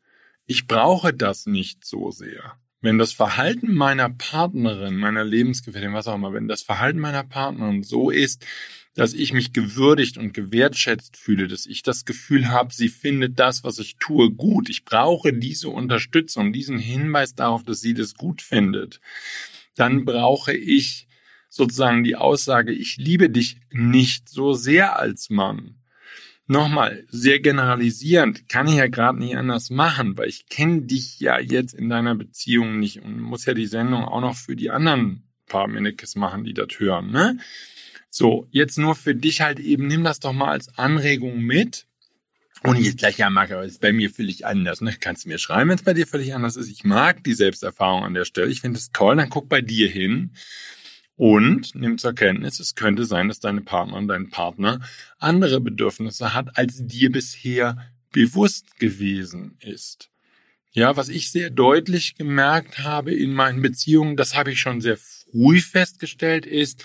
ich 0.47 0.67
brauche 0.67 1.12
das 1.12 1.47
nicht 1.47 1.85
so 1.85 2.11
sehr. 2.11 2.59
Wenn 2.81 2.99
das 2.99 3.12
Verhalten 3.12 3.73
meiner 3.75 4.11
Partnerin, 4.11 4.97
meiner 4.97 5.25
Lebensgefährtin, 5.25 5.95
was 5.95 6.09
auch 6.09 6.17
immer, 6.17 6.33
wenn 6.33 6.49
das 6.49 6.62
Verhalten 6.62 6.99
meiner 6.99 7.25
Partnerin 7.25 7.83
so 7.83 8.11
ist, 8.11 8.45
dass 8.95 9.14
ich 9.14 9.33
mich 9.33 9.52
gewürdigt 9.52 10.19
und 10.19 10.35
gewertschätzt 10.35 11.17
fühle, 11.17 11.49
dass 11.49 11.67
ich 11.67 11.83
das 11.83 12.05
Gefühl 12.05 12.49
habe, 12.49 12.75
sie 12.75 12.88
findet 12.88 13.38
das, 13.38 13.64
was 13.64 13.78
ich 13.78 13.97
tue, 13.97 14.31
gut. 14.31 14.69
Ich 14.69 14.85
brauche 14.85 15.33
diese 15.33 15.69
Unterstützung, 15.69 16.52
diesen 16.52 16.78
Hinweis 16.78 17.35
darauf, 17.35 17.62
dass 17.62 17.81
sie 17.81 17.95
das 17.95 18.14
gut 18.14 18.43
findet 18.43 19.00
dann 19.75 20.04
brauche 20.04 20.52
ich 20.54 21.09
sozusagen 21.49 22.02
die 22.04 22.16
Aussage, 22.16 22.73
ich 22.73 22.97
liebe 22.97 23.31
dich 23.31 23.59
nicht 23.71 24.28
so 24.28 24.54
sehr 24.54 24.99
als 24.99 25.31
Mann. 25.31 25.76
Nochmal, 26.47 27.04
sehr 27.09 27.40
generalisierend, 27.40 28.49
kann 28.49 28.69
ich 28.69 28.75
ja 28.75 28.88
gerade 28.88 29.19
nicht 29.19 29.37
anders 29.37 29.71
machen, 29.71 30.19
weil 30.19 30.28
ich 30.28 30.47
kenne 30.49 30.83
dich 30.83 31.19
ja 31.21 31.38
jetzt 31.38 31.73
in 31.73 31.88
deiner 31.88 32.14
Beziehung 32.14 32.78
nicht 32.78 33.02
und 33.02 33.19
muss 33.21 33.47
ja 33.47 33.54
die 33.54 33.66
Sendung 33.66 34.04
auch 34.04 34.21
noch 34.21 34.37
für 34.37 34.57
die 34.57 34.71
anderen 34.71 35.25
paar 35.47 35.69
Minnekes 35.69 36.16
machen, 36.16 36.45
die 36.45 36.54
das 36.54 36.69
hören, 36.78 37.11
ne? 37.11 37.38
So, 38.11 38.47
jetzt 38.50 38.78
nur 38.78 38.95
für 38.95 39.14
dich 39.14 39.40
halt 39.40 39.59
eben, 39.59 39.87
nimm 39.87 40.04
das 40.04 40.21
doch 40.21 40.33
mal 40.33 40.50
als 40.50 40.78
Anregung 40.78 41.40
mit 41.40 41.87
und 42.66 42.78
jetzt 42.78 42.99
gleich, 42.99 43.18
ja, 43.18 43.30
Marc, 43.30 43.50
aber 43.50 43.64
ist 43.64 43.80
bei 43.80 43.92
mir 43.92 44.11
völlig 44.11 44.47
anders. 44.47 44.80
Ne? 44.80 44.94
Kannst 44.99 45.25
du 45.25 45.28
mir 45.28 45.38
schreiben, 45.38 45.71
wenn 45.71 45.76
es 45.76 45.85
bei 45.85 45.94
dir 45.94 46.06
völlig 46.06 46.35
anders 46.35 46.56
ist? 46.56 46.71
Ich 46.71 46.85
mag 46.85 47.23
die 47.23 47.35
Selbsterfahrung 47.35 48.04
an 48.04 48.14
der 48.14 48.25
Stelle. 48.25 48.50
Ich 48.50 48.61
finde 48.61 48.78
es 48.78 48.90
toll. 48.90 49.16
Dann 49.16 49.28
guck 49.28 49.49
bei 49.49 49.61
dir 49.61 49.88
hin 49.88 50.30
und 51.16 51.75
nimm 51.75 51.99
zur 51.99 52.14
Kenntnis, 52.14 52.59
es 52.59 52.75
könnte 52.75 53.04
sein, 53.04 53.28
dass 53.28 53.38
deine 53.38 53.61
Partnerin, 53.61 54.09
dein 54.09 54.30
Partner 54.30 54.80
andere 55.18 55.61
Bedürfnisse 55.61 56.35
hat, 56.35 56.56
als 56.56 56.87
dir 56.87 57.12
bisher 57.12 57.76
bewusst 58.11 58.78
gewesen 58.78 59.56
ist. 59.61 60.11
Ja, 60.73 60.97
was 60.97 61.09
ich 61.09 61.30
sehr 61.30 61.50
deutlich 61.50 62.16
gemerkt 62.16 62.80
habe 62.80 63.14
in 63.14 63.33
meinen 63.33 63.62
Beziehungen, 63.62 64.16
das 64.16 64.35
habe 64.35 64.50
ich 64.50 64.61
schon 64.61 64.80
sehr 64.80 64.97
früh 64.97 65.61
festgestellt, 65.61 66.47
ist, 66.47 66.85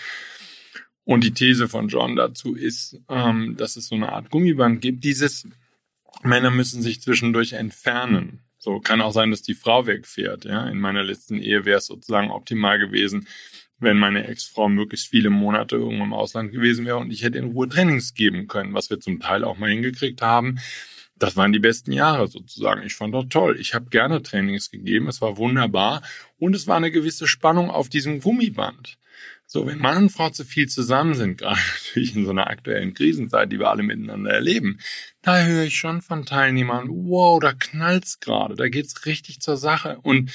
und 1.06 1.24
die 1.24 1.34
These 1.34 1.68
von 1.68 1.88
John 1.88 2.16
dazu 2.16 2.54
ist, 2.54 3.00
ähm, 3.10 3.56
dass 3.58 3.78
es 3.78 3.88
so 3.88 3.96
eine 3.96 4.12
Art 4.12 4.30
Gummiband 4.30 4.80
gibt, 4.80 5.04
dieses 5.04 5.48
Männer 6.24 6.52
müssen 6.52 6.82
sich 6.82 7.02
zwischendurch 7.02 7.54
entfernen. 7.54 8.44
So 8.58 8.80
kann 8.80 9.02
auch 9.02 9.14
sein, 9.14 9.32
dass 9.32 9.42
die 9.42 9.54
Frau 9.54 9.88
wegfährt. 9.88 10.46
Ja, 10.46 10.68
in 10.68 10.80
meiner 10.80 11.04
letzten 11.04 11.40
Ehe 11.40 11.66
wäre 11.66 11.78
es 11.78 11.86
sozusagen 11.86 12.30
optimal 12.30 12.78
gewesen, 12.78 13.28
wenn 13.80 13.98
meine 13.98 14.28
Ex-Frau 14.28 14.68
möglichst 14.68 15.08
viele 15.08 15.30
Monate 15.30 15.78
irgendwo 15.78 16.04
im 16.04 16.14
Ausland 16.14 16.52
gewesen 16.52 16.86
wäre 16.86 16.98
und 16.98 17.12
ich 17.12 17.24
hätte 17.24 17.38
in 17.38 17.52
Ruhe 17.52 17.70
Trainings 17.70 18.14
geben 18.14 18.48
können, 18.48 18.74
was 18.74 18.90
wir 18.90 19.00
zum 19.00 19.22
Teil 19.22 19.46
auch 19.46 19.58
mal 19.58 19.70
hingekriegt 19.70 20.22
haben. 20.22 20.60
Das 21.18 21.36
waren 21.36 21.54
die 21.54 21.60
besten 21.60 21.92
Jahre 21.92 22.28
sozusagen. 22.28 22.84
Ich 22.84 22.96
fand 22.96 23.14
das 23.14 23.26
toll. 23.30 23.58
Ich 23.60 23.74
habe 23.74 23.90
gerne 23.90 24.22
Trainings 24.22 24.72
gegeben. 24.72 25.08
Es 25.08 25.22
war 25.22 25.38
wunderbar. 25.38 26.02
Und 26.38 26.56
es 26.56 26.66
war 26.68 26.78
eine 26.78 26.92
gewisse 26.92 27.28
Spannung 27.28 27.70
auf 27.70 27.90
diesem 27.90 28.22
Gummiband. 28.22 28.98
So, 29.52 29.66
wenn 29.66 29.80
Mann 29.80 29.98
und 29.98 30.10
Frau 30.12 30.30
zu 30.30 30.46
viel 30.46 30.70
zusammen 30.70 31.16
sind, 31.16 31.38
gerade 31.40 31.60
natürlich 31.84 32.16
in 32.16 32.24
so 32.24 32.30
einer 32.30 32.48
aktuellen 32.52 32.94
Krisenzeit, 32.94 33.52
die 33.52 33.58
wir 33.58 33.70
alle 33.70 33.82
miteinander 33.82 34.30
erleben, 34.32 34.80
da 35.24 35.44
höre 35.44 35.64
ich 35.64 35.76
schon 35.76 36.04
von 36.04 36.24
Teilnehmern, 36.24 36.88
wow, 36.88 37.40
da 37.40 37.54
knallt's 37.54 38.20
gerade, 38.20 38.54
da 38.56 38.70
geht's 38.70 39.08
richtig 39.08 39.42
zur 39.42 39.58
Sache. 39.58 39.98
Und 40.04 40.32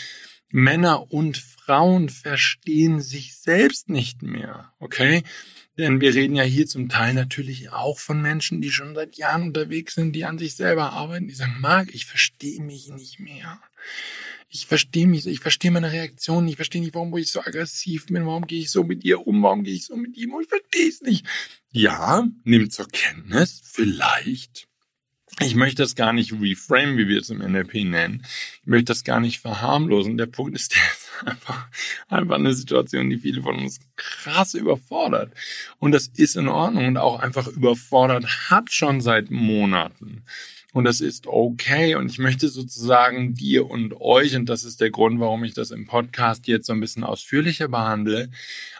Männer 0.50 1.12
und 1.12 1.36
Frauen 1.36 2.08
verstehen 2.08 3.00
sich 3.00 3.36
selbst 3.36 3.88
nicht 3.88 4.24
mehr, 4.24 4.72
okay? 4.80 5.22
Denn 5.78 6.00
wir 6.00 6.12
reden 6.12 6.34
ja 6.34 6.42
hier 6.42 6.66
zum 6.66 6.88
Teil 6.88 7.14
natürlich 7.14 7.70
auch 7.70 8.00
von 8.00 8.20
Menschen, 8.20 8.60
die 8.60 8.72
schon 8.72 8.96
seit 8.96 9.16
Jahren 9.16 9.42
unterwegs 9.44 9.94
sind, 9.94 10.12
die 10.12 10.24
an 10.24 10.38
sich 10.38 10.56
selber 10.56 10.92
arbeiten, 10.92 11.28
die 11.28 11.34
sagen, 11.34 11.56
Marc, 11.60 11.94
ich 11.94 12.06
verstehe 12.06 12.60
mich 12.60 12.88
nicht 12.88 13.20
mehr. 13.20 13.60
Ich 14.54 14.66
verstehe 14.66 15.08
mich, 15.08 15.26
ich 15.26 15.40
verstehe 15.40 15.72
meine 15.72 15.90
Reaktionen, 15.90 16.46
ich 16.46 16.54
verstehe 16.54 16.80
nicht, 16.80 16.94
warum 16.94 17.16
ich 17.16 17.32
so 17.32 17.40
aggressiv 17.40 18.06
bin, 18.06 18.24
warum 18.24 18.46
gehe 18.46 18.60
ich 18.60 18.70
so 18.70 18.84
mit 18.84 19.02
ihr 19.02 19.26
um, 19.26 19.42
warum 19.42 19.64
gehe 19.64 19.74
ich 19.74 19.86
so 19.86 19.96
mit 19.96 20.16
ihm 20.16 20.32
um, 20.32 20.42
ich 20.42 20.48
verstehe 20.48 20.88
es 20.88 21.02
nicht. 21.02 21.26
Ja, 21.72 22.24
nimm 22.44 22.70
zur 22.70 22.86
Kenntnis, 22.86 23.60
vielleicht 23.64 24.68
ich 25.40 25.56
möchte 25.56 25.82
das 25.82 25.96
gar 25.96 26.12
nicht 26.12 26.32
reframe, 26.32 26.96
wie 26.96 27.08
wir 27.08 27.20
es 27.20 27.30
im 27.30 27.38
NLP 27.38 27.84
nennen. 27.84 28.24
Ich 28.62 28.66
möchte 28.66 28.86
das 28.86 29.02
gar 29.02 29.18
nicht 29.18 29.40
verharmlosen. 29.40 30.16
Der 30.16 30.26
Punkt 30.26 30.54
ist, 30.54 30.74
der 30.74 30.82
ist 30.82 31.26
einfach, 31.26 31.68
einfach 32.08 32.36
eine 32.36 32.54
Situation, 32.54 33.10
die 33.10 33.18
viele 33.18 33.42
von 33.42 33.58
uns 33.58 33.80
krass 33.96 34.54
überfordert. 34.54 35.32
Und 35.78 35.92
das 35.92 36.06
ist 36.06 36.36
in 36.36 36.48
Ordnung 36.48 36.86
und 36.86 36.96
auch 36.98 37.18
einfach 37.18 37.48
überfordert 37.48 38.50
hat 38.50 38.72
schon 38.72 39.00
seit 39.00 39.30
Monaten. 39.30 40.24
Und 40.74 40.84
das 40.84 41.00
ist 41.00 41.28
okay. 41.28 41.94
Und 41.94 42.10
ich 42.10 42.18
möchte 42.18 42.48
sozusagen 42.48 43.32
dir 43.32 43.70
und 43.70 43.94
euch, 44.00 44.34
und 44.34 44.48
das 44.48 44.64
ist 44.64 44.80
der 44.80 44.90
Grund, 44.90 45.20
warum 45.20 45.44
ich 45.44 45.54
das 45.54 45.70
im 45.70 45.86
Podcast 45.86 46.48
jetzt 46.48 46.66
so 46.66 46.72
ein 46.72 46.80
bisschen 46.80 47.04
ausführlicher 47.04 47.68
behandle, 47.68 48.28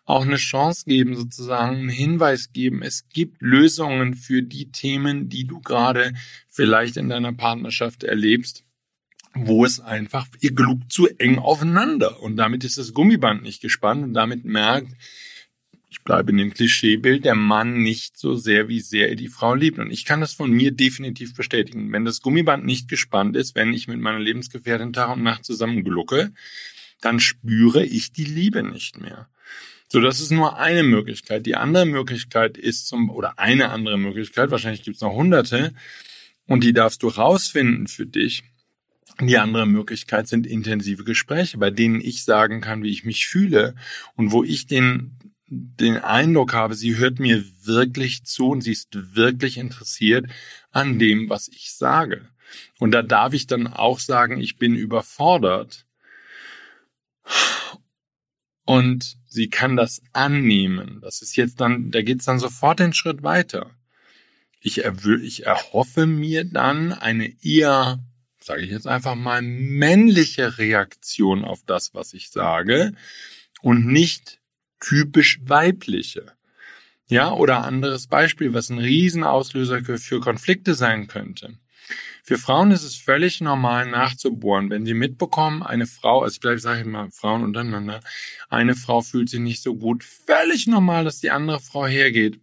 auch 0.04 0.22
eine 0.22 0.36
Chance 0.36 0.86
geben, 0.86 1.14
sozusagen 1.14 1.76
einen 1.76 1.88
Hinweis 1.88 2.52
geben. 2.52 2.82
Es 2.82 3.08
gibt 3.10 3.40
Lösungen 3.40 4.14
für 4.14 4.42
die 4.42 4.72
Themen, 4.72 5.28
die 5.28 5.46
du 5.46 5.60
gerade 5.60 6.12
vielleicht 6.48 6.96
in 6.96 7.08
deiner 7.08 7.32
Partnerschaft 7.32 8.02
erlebst 8.02 8.64
wo 9.36 9.64
es 9.64 9.80
einfach, 9.80 10.28
ihr 10.40 10.52
gelugt 10.52 10.92
zu 10.92 11.08
eng 11.18 11.38
aufeinander 11.38 12.22
und 12.22 12.36
damit 12.36 12.62
ist 12.62 12.78
das 12.78 12.94
Gummiband 12.94 13.42
nicht 13.42 13.60
gespannt 13.60 14.04
und 14.04 14.14
damit 14.14 14.44
merkt, 14.44 14.92
ich 15.94 16.02
bleibe 16.02 16.32
in 16.32 16.38
dem 16.38 16.52
Klischeebild, 16.52 17.24
der 17.24 17.36
Mann 17.36 17.80
nicht 17.80 18.18
so 18.18 18.34
sehr, 18.34 18.66
wie 18.66 18.80
sehr 18.80 19.10
er 19.10 19.14
die 19.14 19.28
Frau 19.28 19.54
liebt. 19.54 19.78
Und 19.78 19.92
ich 19.92 20.04
kann 20.04 20.20
das 20.20 20.32
von 20.32 20.50
mir 20.50 20.72
definitiv 20.72 21.34
bestätigen. 21.34 21.92
Wenn 21.92 22.04
das 22.04 22.20
Gummiband 22.20 22.64
nicht 22.64 22.88
gespannt 22.88 23.36
ist, 23.36 23.54
wenn 23.54 23.72
ich 23.72 23.86
mit 23.86 24.00
meiner 24.00 24.18
Lebensgefährtin 24.18 24.92
Tag 24.92 25.10
und 25.10 25.22
Nacht 25.22 25.44
zusammen 25.44 25.84
glucke, 25.84 26.32
dann 27.00 27.20
spüre 27.20 27.84
ich 27.84 28.12
die 28.12 28.24
Liebe 28.24 28.64
nicht 28.64 29.00
mehr. 29.00 29.28
So, 29.88 30.00
das 30.00 30.20
ist 30.20 30.32
nur 30.32 30.58
eine 30.58 30.82
Möglichkeit. 30.82 31.46
Die 31.46 31.54
andere 31.54 31.86
Möglichkeit 31.86 32.58
ist 32.58 32.88
zum, 32.88 33.08
oder 33.08 33.38
eine 33.38 33.68
andere 33.68 33.96
Möglichkeit, 33.96 34.50
wahrscheinlich 34.50 34.82
gibt 34.82 34.96
es 34.96 35.02
noch 35.02 35.14
hunderte, 35.14 35.74
und 36.46 36.64
die 36.64 36.72
darfst 36.72 37.04
du 37.04 37.08
rausfinden 37.08 37.86
für 37.86 38.04
dich. 38.04 38.42
Die 39.20 39.38
andere 39.38 39.66
Möglichkeit 39.66 40.26
sind 40.26 40.44
intensive 40.44 41.04
Gespräche, 41.04 41.56
bei 41.58 41.70
denen 41.70 42.00
ich 42.00 42.24
sagen 42.24 42.60
kann, 42.60 42.82
wie 42.82 42.90
ich 42.90 43.04
mich 43.04 43.28
fühle 43.28 43.76
und 44.16 44.32
wo 44.32 44.42
ich 44.42 44.66
den 44.66 45.16
den 45.46 45.98
Eindruck 45.98 46.52
habe, 46.54 46.74
sie 46.74 46.96
hört 46.96 47.18
mir 47.18 47.44
wirklich 47.62 48.24
zu 48.24 48.48
und 48.48 48.62
sie 48.62 48.72
ist 48.72 48.88
wirklich 49.14 49.58
interessiert 49.58 50.26
an 50.70 50.98
dem, 50.98 51.28
was 51.28 51.48
ich 51.48 51.72
sage. 51.72 52.28
Und 52.78 52.92
da 52.92 53.02
darf 53.02 53.34
ich 53.34 53.46
dann 53.46 53.66
auch 53.66 53.98
sagen, 53.98 54.40
ich 54.40 54.58
bin 54.58 54.74
überfordert. 54.74 55.86
Und 58.64 59.18
sie 59.26 59.50
kann 59.50 59.76
das 59.76 60.02
annehmen. 60.12 61.00
Das 61.02 61.20
ist 61.20 61.36
jetzt 61.36 61.60
dann, 61.60 61.90
da 61.90 62.02
geht's 62.02 62.24
dann 62.24 62.38
sofort 62.38 62.80
den 62.80 62.94
Schritt 62.94 63.22
weiter. 63.22 63.70
Ich, 64.60 64.78
ich 64.78 65.44
erhoffe 65.44 66.06
mir 66.06 66.44
dann 66.44 66.94
eine 66.94 67.34
eher, 67.42 68.02
sage 68.40 68.62
ich 68.62 68.70
jetzt 68.70 68.86
einfach 68.86 69.14
mal, 69.14 69.42
männliche 69.42 70.56
Reaktion 70.56 71.44
auf 71.44 71.62
das, 71.66 71.92
was 71.92 72.14
ich 72.14 72.30
sage 72.30 72.94
und 73.60 73.86
nicht 73.86 74.40
typisch 74.84 75.40
weibliche. 75.44 76.26
Ja, 77.08 77.32
oder 77.32 77.64
anderes 77.64 78.06
Beispiel, 78.06 78.54
was 78.54 78.70
ein 78.70 78.78
Riesenauslöser 78.78 79.82
für 79.98 80.20
Konflikte 80.20 80.74
sein 80.74 81.06
könnte. 81.06 81.58
Für 82.22 82.38
Frauen 82.38 82.70
ist 82.70 82.84
es 82.84 82.96
völlig 82.96 83.42
normal 83.42 83.86
nachzubohren, 83.86 84.70
wenn 84.70 84.86
sie 84.86 84.94
mitbekommen, 84.94 85.62
eine 85.62 85.86
Frau, 85.86 86.22
also 86.22 86.50
ich 86.50 86.62
sage 86.62 86.88
mal, 86.88 87.10
Frauen 87.10 87.42
untereinander, 87.42 88.00
eine 88.48 88.74
Frau 88.74 89.02
fühlt 89.02 89.28
sich 89.28 89.40
nicht 89.40 89.62
so 89.62 89.76
gut, 89.76 90.02
völlig 90.02 90.66
normal, 90.66 91.04
dass 91.04 91.20
die 91.20 91.30
andere 91.30 91.60
Frau 91.60 91.86
hergeht 91.86 92.40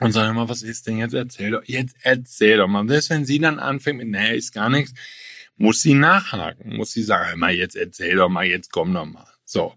und 0.00 0.12
sagt 0.12 0.30
immer, 0.30 0.48
was 0.48 0.62
ist 0.62 0.86
denn 0.86 0.96
jetzt? 0.96 1.12
Erzähl 1.12 1.50
doch, 1.50 1.64
jetzt 1.64 1.96
erzähl 2.00 2.56
doch 2.56 2.68
mal. 2.68 2.88
Selbst 2.88 3.10
wenn 3.10 3.26
sie 3.26 3.38
dann 3.38 3.58
anfängt 3.58 3.98
mit, 3.98 4.08
nee, 4.08 4.36
ist 4.36 4.54
gar 4.54 4.70
nichts, 4.70 4.94
muss 5.56 5.82
sie 5.82 5.94
nachhaken, 5.94 6.74
muss 6.76 6.92
sie 6.92 7.02
sagen, 7.02 7.38
mal, 7.38 7.54
jetzt 7.54 7.76
erzähl 7.76 8.16
doch 8.16 8.30
mal, 8.30 8.46
jetzt 8.46 8.72
komm 8.72 8.94
doch 8.94 9.04
mal. 9.04 9.28
So 9.44 9.74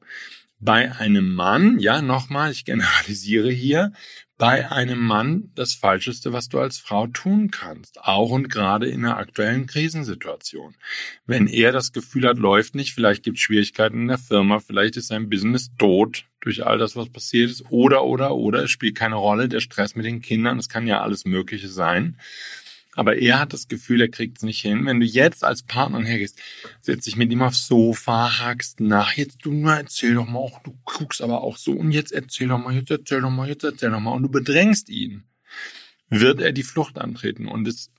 bei 0.59 0.91
einem 0.95 1.35
Mann, 1.35 1.79
ja, 1.79 2.01
nochmal, 2.01 2.51
ich 2.51 2.65
generalisiere 2.65 3.51
hier, 3.51 3.93
bei 4.37 4.71
einem 4.71 4.99
Mann 4.99 5.51
das 5.55 5.73
Falscheste, 5.73 6.31
was 6.31 6.47
du 6.47 6.59
als 6.59 6.77
Frau 6.77 7.07
tun 7.07 7.49
kannst, 7.49 7.99
auch 8.01 8.29
und 8.29 8.49
gerade 8.49 8.87
in 8.87 9.03
einer 9.03 9.17
aktuellen 9.17 9.65
Krisensituation. 9.65 10.75
Wenn 11.25 11.47
er 11.47 11.71
das 11.71 11.91
Gefühl 11.91 12.27
hat, 12.27 12.37
läuft 12.37 12.75
nicht, 12.75 12.93
vielleicht 12.93 13.23
gibt 13.23 13.37
es 13.37 13.43
Schwierigkeiten 13.43 14.01
in 14.01 14.07
der 14.07 14.19
Firma, 14.19 14.59
vielleicht 14.59 14.95
ist 14.97 15.07
sein 15.07 15.29
Business 15.29 15.69
tot 15.77 16.25
durch 16.39 16.65
all 16.65 16.77
das, 16.77 16.95
was 16.95 17.09
passiert 17.09 17.49
ist, 17.49 17.65
oder, 17.69 18.03
oder, 18.05 18.35
oder, 18.35 18.63
es 18.63 18.71
spielt 18.71 18.95
keine 18.95 19.15
Rolle, 19.15 19.49
der 19.49 19.59
Stress 19.59 19.95
mit 19.95 20.05
den 20.05 20.21
Kindern, 20.21 20.59
es 20.59 20.69
kann 20.69 20.85
ja 20.85 21.01
alles 21.01 21.25
Mögliche 21.25 21.67
sein. 21.67 22.19
Aber 22.97 23.15
er 23.15 23.39
hat 23.39 23.53
das 23.53 23.67
Gefühl, 23.67 24.01
er 24.01 24.09
kriegt 24.09 24.37
es 24.37 24.43
nicht 24.43 24.59
hin. 24.59 24.87
Wenn 24.87 24.99
du 24.99 25.05
jetzt 25.05 25.43
als 25.43 25.61
Partner 25.61 26.03
hergehst, 26.03 26.41
setzt 26.81 27.05
dich 27.05 27.15
mit 27.15 27.31
ihm 27.31 27.43
aufs 27.43 27.67
Sofa, 27.67 28.39
hakst 28.39 28.79
nach, 28.79 29.13
jetzt 29.13 29.45
du 29.45 29.53
nur 29.53 29.71
erzähl 29.71 30.15
doch 30.15 30.27
mal, 30.27 30.39
auch, 30.39 30.63
du 30.63 30.75
guckst 30.83 31.21
aber 31.21 31.43
auch 31.43 31.57
so. 31.57 31.73
Und 31.73 31.91
jetzt 31.91 32.11
erzähl 32.11 32.47
doch 32.47 32.57
mal, 32.57 32.73
jetzt 32.73 32.89
erzähl 32.89 33.21
doch 33.21 33.29
mal, 33.29 33.47
jetzt 33.47 33.63
erzähl 33.63 33.91
doch 33.91 33.99
mal. 33.99 34.13
Und 34.13 34.23
du 34.23 34.29
bedrängst 34.29 34.89
ihn, 34.89 35.25
wird 36.09 36.41
er 36.41 36.51
die 36.53 36.63
Flucht 36.63 36.97
antreten. 36.97 37.47
Und 37.47 37.67
es 37.67 37.91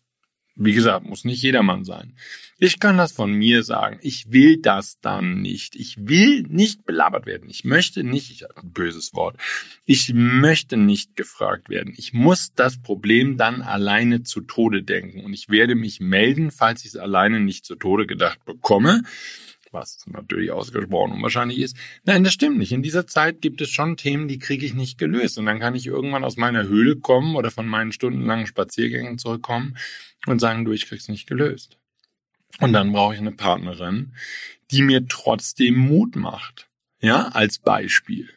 wie 0.59 0.75
gesagt, 0.75 1.07
muss 1.07 1.25
nicht 1.25 1.43
jedermann 1.43 1.85
sein. 1.85 2.15
Ich 2.59 2.81
kann 2.81 2.99
das 2.99 3.13
von 3.13 3.33
mir 3.33 3.63
sagen. 3.63 4.01
Ich 4.03 4.33
will 4.33 4.61
das 4.61 4.99
dann 5.01 5.41
nicht. 5.41 5.77
Ich 5.77 5.97
will 6.09 6.43
nicht 6.49 6.85
belabert 6.85 7.27
werden. 7.27 7.49
Ich 7.49 7.65
möchte 7.65 8.03
nicht, 8.03 8.31
ich 8.33 8.45
ein 8.45 8.73
böses 8.73 9.15
Wort, 9.15 9.37
ich 9.85 10.13
möchte 10.13 10.77
nicht 10.77 11.15
gefragt 11.15 11.69
werden. 11.69 11.95
Ich 11.97 12.13
muss 12.13 12.53
das 12.55 12.83
Problem 12.83 13.37
dann 13.37 13.63
alleine 13.63 14.25
zu 14.25 14.41
Tode 14.41 14.83
denken. 14.83 15.25
Und 15.25 15.33
ich 15.33 15.49
werde 15.49 15.77
mich 15.77 16.01
melden, 16.01 16.51
falls 16.51 16.81
ich 16.81 16.89
es 16.89 16.97
alleine 16.97 17.39
nicht 17.39 17.65
zu 17.65 17.77
Tode 17.77 18.07
gedacht 18.07 18.45
bekomme 18.45 19.03
was 19.79 20.05
natürlich 20.07 20.51
ausgesprochen 20.51 21.13
unwahrscheinlich 21.13 21.59
ist. 21.59 21.77
Nein, 22.05 22.25
das 22.25 22.33
stimmt 22.33 22.59
nicht. 22.59 22.73
In 22.73 22.83
dieser 22.83 23.07
Zeit 23.07 23.41
gibt 23.41 23.61
es 23.61 23.71
schon 23.71 23.97
Themen, 23.97 24.29
die 24.29 24.39
kriege 24.39 24.67
ich 24.67 24.75
nicht 24.75 24.99
gelöst. 24.99 25.39
Und 25.39 25.47
dann 25.47 25.61
kann 25.61 25.75
ich 25.75 25.87
irgendwann 25.87 26.25
aus 26.25 26.37
meiner 26.37 26.65
Höhle 26.65 26.97
kommen 26.97 27.37
oder 27.37 27.51
von 27.51 27.67
meinen 27.67 27.93
stundenlangen 27.93 28.47
Spaziergängen 28.47 29.19
zurückkommen 29.19 29.77
und 30.27 30.41
sagen, 30.41 30.65
du, 30.65 30.73
ich 30.73 30.87
krieg's 30.87 31.09
nicht 31.09 31.27
gelöst. 31.27 31.79
Und 32.61 32.73
dann 32.73 32.93
brauche 32.93 33.15
ich 33.15 33.21
eine 33.21 33.33
Partnerin, 33.33 34.15
die 34.71 34.83
mir 34.83 35.07
trotzdem 35.07 35.77
Mut 35.77 36.17
macht. 36.17 36.69
Ja, 37.01 37.29
als 37.29 37.59
Beispiel. 37.59 38.29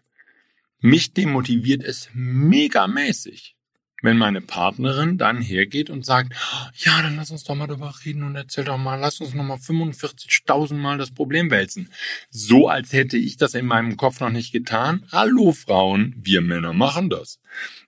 Mich 0.79 1.13
demotiviert 1.13 1.83
es 1.83 2.09
megamäßig 2.13 3.55
wenn 4.01 4.17
meine 4.17 4.41
Partnerin 4.41 5.17
dann 5.17 5.41
hergeht 5.41 5.89
und 5.89 6.05
sagt, 6.05 6.33
ja, 6.75 7.01
dann 7.01 7.15
lass 7.15 7.31
uns 7.31 7.43
doch 7.43 7.55
mal 7.55 7.67
darüber 7.67 7.93
reden 8.03 8.23
und 8.23 8.35
erzähl 8.35 8.63
doch 8.63 8.77
mal, 8.77 8.95
lass 8.95 9.21
uns 9.21 9.33
noch 9.33 9.43
mal 9.43 9.57
45.000 9.57 10.75
Mal 10.75 10.97
das 10.97 11.11
Problem 11.11 11.51
wälzen. 11.51 11.89
So 12.29 12.67
als 12.67 12.93
hätte 12.93 13.17
ich 13.17 13.37
das 13.37 13.53
in 13.53 13.65
meinem 13.65 13.97
Kopf 13.97 14.19
noch 14.19 14.29
nicht 14.29 14.51
getan. 14.51 15.05
Hallo 15.11 15.51
Frauen, 15.51 16.15
wir 16.17 16.41
Männer 16.41 16.73
machen 16.73 17.09
das. 17.09 17.39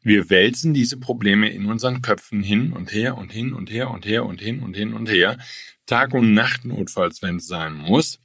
Wir 0.01 0.29
wälzen 0.29 0.73
diese 0.73 0.97
Probleme 0.97 1.49
in 1.49 1.65
unseren 1.65 2.01
Köpfen 2.01 2.43
hin 2.43 2.73
und 2.73 2.93
her 2.93 3.17
und 3.17 3.31
hin 3.31 3.53
und 3.53 3.71
her 3.71 3.89
und 3.91 4.05
her 4.05 4.25
und 4.25 4.41
hin 4.41 4.61
und 4.61 4.75
hin 4.75 4.93
und 4.93 5.09
her. 5.09 5.37
Tag 5.85 6.13
und 6.13 6.33
Nacht 6.33 6.65
notfalls, 6.65 7.21
wenn 7.21 7.37
es 7.37 7.47
sein 7.47 7.75
muss. 7.75 8.19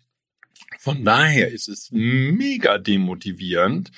Von 0.79 1.05
daher 1.05 1.51
ist 1.51 1.69
es 1.69 1.91
mega 1.91 2.79
demotivierend, 2.79 3.91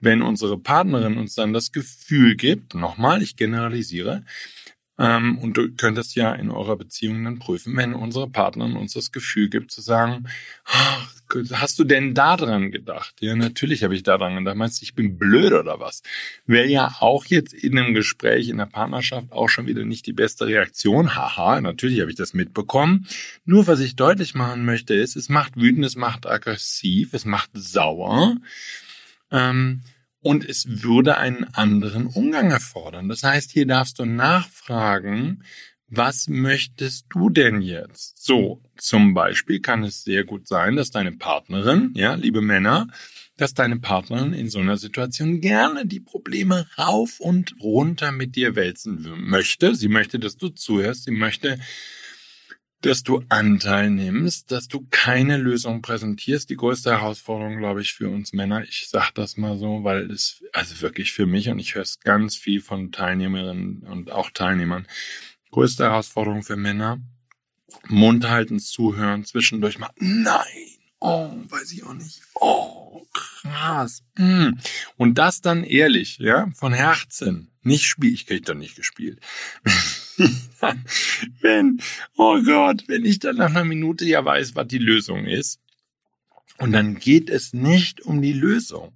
wenn 0.00 0.22
unsere 0.22 0.58
Partnerin 0.58 1.18
uns 1.18 1.34
dann 1.34 1.52
das 1.52 1.72
Gefühl 1.72 2.36
gibt, 2.36 2.74
nochmal, 2.74 3.22
ich 3.22 3.36
generalisiere, 3.36 4.24
ähm, 4.98 5.38
und 5.38 5.56
du 5.56 5.72
könntest 5.72 6.14
ja 6.14 6.32
in 6.34 6.50
eurer 6.50 6.76
Beziehung 6.76 7.24
dann 7.24 7.38
prüfen, 7.38 7.76
wenn 7.76 7.94
unsere 7.94 8.28
Partnerin 8.28 8.76
uns 8.76 8.92
das 8.92 9.10
Gefühl 9.10 9.48
gibt 9.48 9.72
zu 9.72 9.80
sagen, 9.80 10.28
ach 10.64 11.21
hast 11.52 11.78
du 11.78 11.84
denn 11.84 12.14
daran 12.14 12.70
gedacht? 12.70 13.14
Ja, 13.20 13.34
natürlich 13.34 13.84
habe 13.84 13.94
ich 13.94 14.02
daran 14.02 14.36
gedacht. 14.36 14.56
Meinst 14.56 14.80
du, 14.80 14.84
ich 14.84 14.94
bin 14.94 15.18
blöd 15.18 15.52
oder 15.52 15.80
was? 15.80 16.02
Wäre 16.46 16.66
ja 16.66 16.96
auch 17.00 17.24
jetzt 17.26 17.52
in 17.52 17.78
einem 17.78 17.94
Gespräch, 17.94 18.48
in 18.48 18.58
der 18.58 18.66
Partnerschaft 18.66 19.32
auch 19.32 19.48
schon 19.48 19.66
wieder 19.66 19.84
nicht 19.84 20.06
die 20.06 20.12
beste 20.12 20.46
Reaktion. 20.46 21.14
Haha, 21.14 21.60
natürlich 21.60 22.00
habe 22.00 22.10
ich 22.10 22.16
das 22.16 22.34
mitbekommen. 22.34 23.06
Nur 23.44 23.66
was 23.66 23.80
ich 23.80 23.96
deutlich 23.96 24.34
machen 24.34 24.64
möchte 24.64 24.94
ist, 24.94 25.16
es 25.16 25.28
macht 25.28 25.56
wütend, 25.56 25.84
es 25.84 25.96
macht 25.96 26.26
aggressiv, 26.26 27.14
es 27.14 27.24
macht 27.24 27.50
sauer. 27.54 28.36
Ähm, 29.30 29.82
und 30.22 30.48
es 30.48 30.82
würde 30.82 31.18
einen 31.18 31.44
anderen 31.52 32.06
Umgang 32.06 32.52
erfordern. 32.52 33.08
Das 33.08 33.24
heißt, 33.24 33.50
hier 33.50 33.66
darfst 33.66 33.98
du 33.98 34.04
nachfragen, 34.04 35.42
was 35.94 36.26
möchtest 36.26 37.06
du 37.10 37.28
denn 37.28 37.60
jetzt? 37.60 38.24
So, 38.24 38.62
zum 38.78 39.12
Beispiel 39.12 39.60
kann 39.60 39.84
es 39.84 40.04
sehr 40.04 40.24
gut 40.24 40.48
sein, 40.48 40.74
dass 40.74 40.90
deine 40.90 41.12
Partnerin, 41.12 41.92
ja, 41.94 42.14
liebe 42.14 42.40
Männer, 42.40 42.88
dass 43.36 43.52
deine 43.52 43.78
Partnerin 43.78 44.32
in 44.32 44.48
so 44.48 44.58
einer 44.58 44.78
Situation 44.78 45.42
gerne 45.42 45.84
die 45.84 46.00
Probleme 46.00 46.66
rauf 46.78 47.20
und 47.20 47.54
runter 47.60 48.10
mit 48.10 48.36
dir 48.36 48.56
wälzen 48.56 49.06
möchte. 49.18 49.74
Sie 49.74 49.88
möchte, 49.88 50.18
dass 50.18 50.38
du 50.38 50.48
zuhörst. 50.48 51.04
Sie 51.04 51.10
möchte, 51.10 51.58
dass 52.80 53.02
du 53.02 53.22
Anteil 53.28 53.90
nimmst, 53.90 54.50
dass 54.50 54.68
du 54.68 54.86
keine 54.90 55.36
Lösung 55.36 55.82
präsentierst. 55.82 56.48
Die 56.48 56.56
größte 56.56 56.90
Herausforderung, 56.90 57.58
glaube 57.58 57.82
ich, 57.82 57.92
für 57.92 58.08
uns 58.08 58.32
Männer, 58.32 58.62
ich 58.64 58.88
sage 58.88 59.12
das 59.14 59.36
mal 59.36 59.58
so, 59.58 59.84
weil 59.84 60.10
es, 60.10 60.42
also 60.52 60.80
wirklich 60.80 61.12
für 61.12 61.26
mich, 61.26 61.50
und 61.50 61.58
ich 61.58 61.74
höre 61.74 61.82
es 61.82 62.00
ganz 62.00 62.36
viel 62.36 62.62
von 62.62 62.92
Teilnehmerinnen 62.92 63.82
und 63.82 64.10
auch 64.10 64.30
Teilnehmern, 64.30 64.86
Größte 65.52 65.84
Herausforderung 65.84 66.42
für 66.42 66.56
Männer. 66.56 67.00
Mund 67.88 68.28
halten, 68.28 68.58
zuhören, 68.58 69.24
zwischendurch 69.24 69.78
mal, 69.78 69.90
nein, 69.98 70.44
oh, 71.00 71.30
weiß 71.48 71.72
ich 71.72 71.84
auch 71.84 71.94
nicht, 71.94 72.20
oh, 72.34 73.06
krass. 73.12 74.02
Mm. 74.16 74.58
Und 74.96 75.18
das 75.18 75.40
dann 75.40 75.64
ehrlich, 75.64 76.18
ja, 76.18 76.50
von 76.54 76.72
Herzen. 76.72 77.50
Nicht 77.62 77.84
spiel, 77.84 78.12
ich 78.12 78.26
krieg 78.26 78.44
doch 78.44 78.54
nicht 78.54 78.76
gespielt. 78.76 79.20
wenn, 81.40 81.80
oh 82.16 82.42
Gott, 82.42 82.84
wenn 82.88 83.04
ich 83.04 83.20
dann 83.20 83.36
nach 83.36 83.50
einer 83.50 83.64
Minute 83.64 84.04
ja 84.04 84.24
weiß, 84.24 84.54
was 84.56 84.66
die 84.66 84.78
Lösung 84.78 85.26
ist. 85.26 85.60
Und 86.58 86.72
dann 86.72 86.98
geht 86.98 87.30
es 87.30 87.52
nicht 87.52 88.00
um 88.00 88.20
die 88.20 88.32
Lösung. 88.32 88.92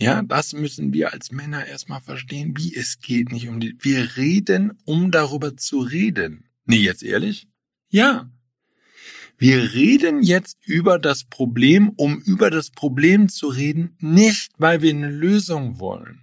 Ja, 0.00 0.22
das 0.22 0.52
müssen 0.52 0.92
wir 0.92 1.12
als 1.12 1.32
Männer 1.32 1.66
erstmal 1.66 2.00
verstehen, 2.00 2.56
wie 2.56 2.74
es 2.74 3.00
geht 3.00 3.32
nicht 3.32 3.48
um 3.48 3.58
die, 3.58 3.76
wir 3.80 4.16
reden, 4.16 4.78
um 4.84 5.10
darüber 5.10 5.56
zu 5.56 5.80
reden. 5.80 6.48
Nee, 6.66 6.76
jetzt 6.76 7.02
ehrlich? 7.02 7.48
Ja. 7.88 8.30
Wir 9.38 9.74
reden 9.74 10.22
jetzt 10.22 10.56
über 10.64 11.00
das 11.00 11.24
Problem, 11.24 11.90
um 11.96 12.20
über 12.20 12.50
das 12.50 12.70
Problem 12.70 13.28
zu 13.28 13.48
reden, 13.48 13.96
nicht 13.98 14.52
weil 14.58 14.82
wir 14.82 14.90
eine 14.90 15.10
Lösung 15.10 15.80
wollen. 15.80 16.22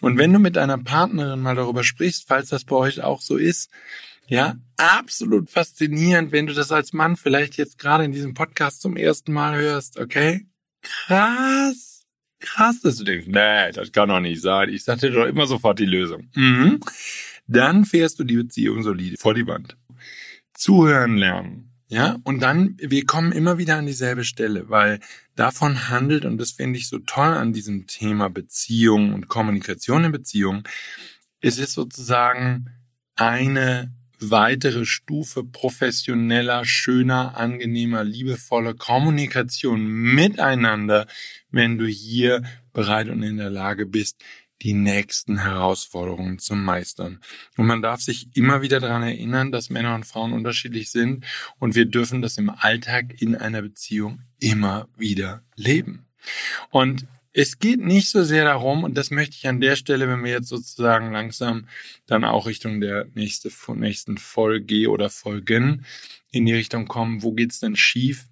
Und 0.00 0.16
wenn 0.16 0.32
du 0.32 0.38
mit 0.38 0.56
deiner 0.56 0.78
Partnerin 0.78 1.40
mal 1.40 1.54
darüber 1.54 1.84
sprichst, 1.84 2.24
falls 2.26 2.48
das 2.48 2.64
bei 2.64 2.76
euch 2.76 3.02
auch 3.02 3.20
so 3.20 3.36
ist, 3.36 3.70
ja, 4.28 4.56
absolut 4.78 5.50
faszinierend, 5.50 6.32
wenn 6.32 6.46
du 6.46 6.54
das 6.54 6.72
als 6.72 6.94
Mann 6.94 7.16
vielleicht 7.16 7.58
jetzt 7.58 7.78
gerade 7.78 8.04
in 8.04 8.12
diesem 8.12 8.32
Podcast 8.32 8.80
zum 8.80 8.96
ersten 8.96 9.32
Mal 9.32 9.60
hörst, 9.60 9.98
okay? 9.98 10.46
Krass 10.82 11.99
krass, 12.40 12.80
dass 12.80 12.96
du 12.96 13.04
denkst, 13.04 13.26
nee, 13.28 13.72
das 13.72 13.92
kann 13.92 14.08
doch 14.08 14.20
nicht 14.20 14.42
sein. 14.42 14.68
Ich 14.70 14.84
sagte 14.84 15.10
doch 15.10 15.26
immer 15.26 15.46
sofort 15.46 15.78
die 15.78 15.86
Lösung. 15.86 16.28
Mhm. 16.34 16.80
Dann 17.46 17.84
fährst 17.84 18.18
du 18.18 18.24
die 18.24 18.36
Beziehung 18.36 18.82
solide 18.82 19.16
vor 19.18 19.34
die 19.34 19.46
Wand. 19.46 19.76
Zuhören 20.54 21.16
lernen. 21.16 21.70
Ja, 21.88 22.18
und 22.22 22.40
dann, 22.40 22.76
wir 22.78 23.04
kommen 23.04 23.32
immer 23.32 23.58
wieder 23.58 23.76
an 23.76 23.86
dieselbe 23.86 24.22
Stelle, 24.22 24.68
weil 24.70 25.00
davon 25.34 25.88
handelt, 25.88 26.24
und 26.24 26.38
das 26.38 26.52
finde 26.52 26.78
ich 26.78 26.88
so 26.88 27.00
toll 27.00 27.34
an 27.34 27.52
diesem 27.52 27.88
Thema 27.88 28.30
Beziehung 28.30 29.12
und 29.12 29.26
Kommunikation 29.26 30.04
in 30.04 30.12
Beziehung, 30.12 30.62
es 31.40 31.58
ist 31.58 31.72
sozusagen 31.72 32.70
eine 33.16 33.92
weitere 34.20 34.84
Stufe 34.84 35.44
professioneller, 35.44 36.64
schöner, 36.64 37.36
angenehmer, 37.36 38.04
liebevoller 38.04 38.74
Kommunikation 38.74 39.86
miteinander, 39.86 41.06
wenn 41.50 41.78
du 41.78 41.86
hier 41.86 42.42
bereit 42.72 43.08
und 43.08 43.22
in 43.22 43.38
der 43.38 43.50
Lage 43.50 43.86
bist, 43.86 44.22
die 44.62 44.74
nächsten 44.74 45.38
Herausforderungen 45.38 46.38
zu 46.38 46.54
meistern. 46.54 47.20
Und 47.56 47.66
man 47.66 47.82
darf 47.82 48.00
sich 48.00 48.28
immer 48.34 48.62
wieder 48.62 48.78
daran 48.78 49.02
erinnern, 49.02 49.52
dass 49.52 49.70
Männer 49.70 49.94
und 49.94 50.04
Frauen 50.04 50.32
unterschiedlich 50.32 50.90
sind 50.90 51.24
und 51.58 51.74
wir 51.74 51.86
dürfen 51.86 52.20
das 52.20 52.36
im 52.36 52.50
Alltag 52.50 53.20
in 53.22 53.34
einer 53.34 53.62
Beziehung 53.62 54.20
immer 54.38 54.88
wieder 54.96 55.42
leben. 55.56 56.06
Und 56.70 57.06
es 57.32 57.58
geht 57.58 57.80
nicht 57.80 58.08
so 58.08 58.24
sehr 58.24 58.44
darum, 58.44 58.84
und 58.84 58.94
das 58.96 59.10
möchte 59.10 59.36
ich 59.36 59.46
an 59.46 59.60
der 59.60 59.76
Stelle, 59.76 60.08
wenn 60.08 60.24
wir 60.24 60.32
jetzt 60.32 60.48
sozusagen 60.48 61.12
langsam 61.12 61.68
dann 62.06 62.24
auch 62.24 62.46
Richtung 62.46 62.80
der 62.80 63.06
nächste, 63.14 63.50
nächsten 63.74 64.18
Folge 64.18 64.88
oder 64.90 65.10
Folgen 65.10 65.84
in 66.32 66.46
die 66.46 66.54
Richtung 66.54 66.86
kommen, 66.86 67.22
wo 67.22 67.32
geht's 67.32 67.60
denn 67.60 67.76
schief? 67.76 68.26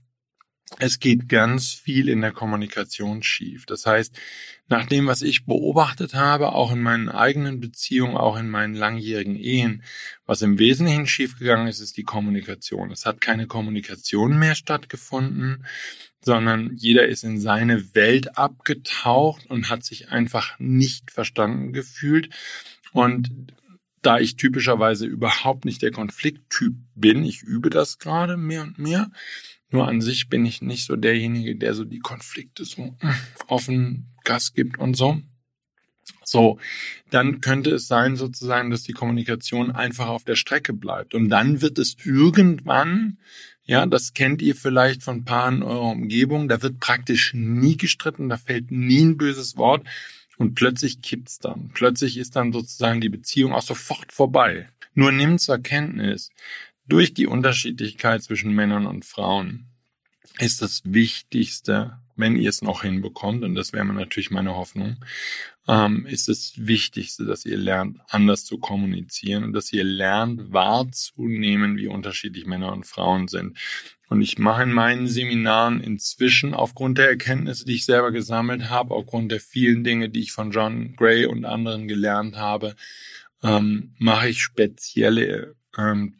Es 0.78 0.98
geht 0.98 1.28
ganz 1.28 1.72
viel 1.72 2.10
in 2.10 2.20
der 2.20 2.32
Kommunikation 2.32 3.22
schief. 3.22 3.64
Das 3.64 3.86
heißt, 3.86 4.14
nach 4.68 4.86
dem, 4.86 5.06
was 5.06 5.22
ich 5.22 5.46
beobachtet 5.46 6.12
habe, 6.12 6.52
auch 6.52 6.72
in 6.72 6.82
meinen 6.82 7.08
eigenen 7.08 7.58
Beziehungen, 7.58 8.18
auch 8.18 8.36
in 8.36 8.50
meinen 8.50 8.74
langjährigen 8.74 9.36
Ehen, 9.36 9.82
was 10.26 10.42
im 10.42 10.58
Wesentlichen 10.58 11.06
schiefgegangen 11.06 11.68
ist, 11.68 11.80
ist 11.80 11.96
die 11.96 12.02
Kommunikation. 12.02 12.90
Es 12.90 13.06
hat 13.06 13.22
keine 13.22 13.46
Kommunikation 13.46 14.38
mehr 14.38 14.54
stattgefunden 14.54 15.64
sondern 16.20 16.76
jeder 16.76 17.06
ist 17.06 17.24
in 17.24 17.40
seine 17.40 17.94
Welt 17.94 18.36
abgetaucht 18.36 19.46
und 19.46 19.70
hat 19.70 19.84
sich 19.84 20.10
einfach 20.10 20.58
nicht 20.58 21.10
verstanden 21.10 21.72
gefühlt. 21.72 22.30
Und 22.92 23.52
da 24.02 24.18
ich 24.18 24.36
typischerweise 24.36 25.06
überhaupt 25.06 25.64
nicht 25.64 25.82
der 25.82 25.90
Konflikttyp 25.90 26.74
bin, 26.94 27.24
ich 27.24 27.42
übe 27.42 27.70
das 27.70 27.98
gerade 27.98 28.36
mehr 28.36 28.62
und 28.62 28.78
mehr, 28.78 29.10
nur 29.70 29.86
an 29.86 30.00
sich 30.00 30.28
bin 30.28 30.46
ich 30.46 30.62
nicht 30.62 30.86
so 30.86 30.96
derjenige, 30.96 31.56
der 31.56 31.74
so 31.74 31.84
die 31.84 31.98
Konflikte 31.98 32.64
so 32.64 32.96
offen 33.48 34.06
Gas 34.24 34.54
gibt 34.54 34.78
und 34.78 34.96
so. 34.96 35.20
So, 36.24 36.58
dann 37.10 37.40
könnte 37.40 37.70
es 37.70 37.86
sein 37.86 38.16
sozusagen, 38.16 38.70
dass 38.70 38.82
die 38.82 38.92
Kommunikation 38.92 39.70
einfach 39.70 40.08
auf 40.08 40.24
der 40.24 40.36
Strecke 40.36 40.72
bleibt. 40.72 41.14
Und 41.14 41.28
dann 41.28 41.60
wird 41.60 41.78
es 41.78 41.96
irgendwann 42.04 43.18
ja, 43.68 43.84
das 43.84 44.14
kennt 44.14 44.40
ihr 44.40 44.56
vielleicht 44.56 45.02
von 45.02 45.26
Paaren 45.26 45.56
in 45.56 45.62
eurer 45.62 45.90
Umgebung. 45.90 46.48
Da 46.48 46.62
wird 46.62 46.80
praktisch 46.80 47.34
nie 47.34 47.76
gestritten, 47.76 48.30
da 48.30 48.38
fällt 48.38 48.70
nie 48.70 49.02
ein 49.04 49.18
böses 49.18 49.58
Wort 49.58 49.86
und 50.38 50.54
plötzlich 50.54 51.02
kippt's 51.02 51.38
dann. 51.38 51.70
Plötzlich 51.74 52.16
ist 52.16 52.34
dann 52.34 52.50
sozusagen 52.52 53.02
die 53.02 53.10
Beziehung 53.10 53.52
auch 53.52 53.62
sofort 53.62 54.10
vorbei. 54.10 54.68
Nur 54.94 55.12
nimmt 55.12 55.42
zur 55.42 55.58
Kenntnis, 55.58 56.30
durch 56.86 57.12
die 57.12 57.26
Unterschiedlichkeit 57.26 58.22
zwischen 58.22 58.54
Männern 58.54 58.86
und 58.86 59.04
Frauen 59.04 59.66
ist 60.38 60.62
das 60.62 60.80
Wichtigste, 60.84 61.98
wenn 62.16 62.36
ihr 62.36 62.48
es 62.48 62.62
noch 62.62 62.82
hinbekommt, 62.82 63.44
und 63.44 63.54
das 63.54 63.74
wäre 63.74 63.84
natürlich 63.84 64.30
meine 64.30 64.56
Hoffnung, 64.56 64.96
ähm, 65.68 66.06
ist 66.06 66.28
das 66.28 66.54
Wichtigste, 66.56 67.26
dass 67.26 67.44
ihr 67.44 67.58
lernt, 67.58 68.00
anders 68.08 68.44
zu 68.44 68.58
kommunizieren 68.58 69.44
und 69.44 69.52
dass 69.52 69.72
ihr 69.72 69.84
lernt, 69.84 70.50
wahrzunehmen, 70.52 71.76
wie 71.76 71.88
unterschiedlich 71.88 72.46
Männer 72.46 72.72
und 72.72 72.86
Frauen 72.86 73.28
sind. 73.28 73.58
Und 74.08 74.22
ich 74.22 74.38
mache 74.38 74.62
in 74.62 74.72
meinen 74.72 75.06
Seminaren 75.06 75.82
inzwischen 75.82 76.54
aufgrund 76.54 76.96
der 76.96 77.10
Erkenntnisse, 77.10 77.66
die 77.66 77.74
ich 77.74 77.84
selber 77.84 78.10
gesammelt 78.10 78.70
habe, 78.70 78.94
aufgrund 78.94 79.30
der 79.30 79.40
vielen 79.40 79.84
Dinge, 79.84 80.08
die 80.08 80.20
ich 80.20 80.32
von 80.32 80.50
John 80.50 80.96
Gray 80.96 81.26
und 81.26 81.44
anderen 81.44 81.86
gelernt 81.86 82.36
habe, 82.36 82.74
ähm, 83.42 83.94
mache 83.98 84.30
ich 84.30 84.42
spezielle 84.42 85.54
ähm, 85.76 86.14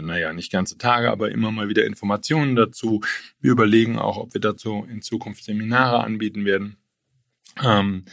naja, 0.00 0.32
nicht 0.32 0.50
ganze 0.50 0.78
Tage, 0.78 1.10
aber 1.10 1.30
immer 1.30 1.52
mal 1.52 1.68
wieder 1.68 1.84
Informationen 1.84 2.56
dazu. 2.56 3.02
Wir 3.38 3.52
überlegen 3.52 3.98
auch, 3.98 4.16
ob 4.16 4.34
wir 4.34 4.40
dazu 4.40 4.86
in 4.90 5.02
Zukunft 5.02 5.44
Seminare 5.44 6.02
anbieten 6.02 6.46
werden. 6.46 6.78
Ähm, 7.62 8.06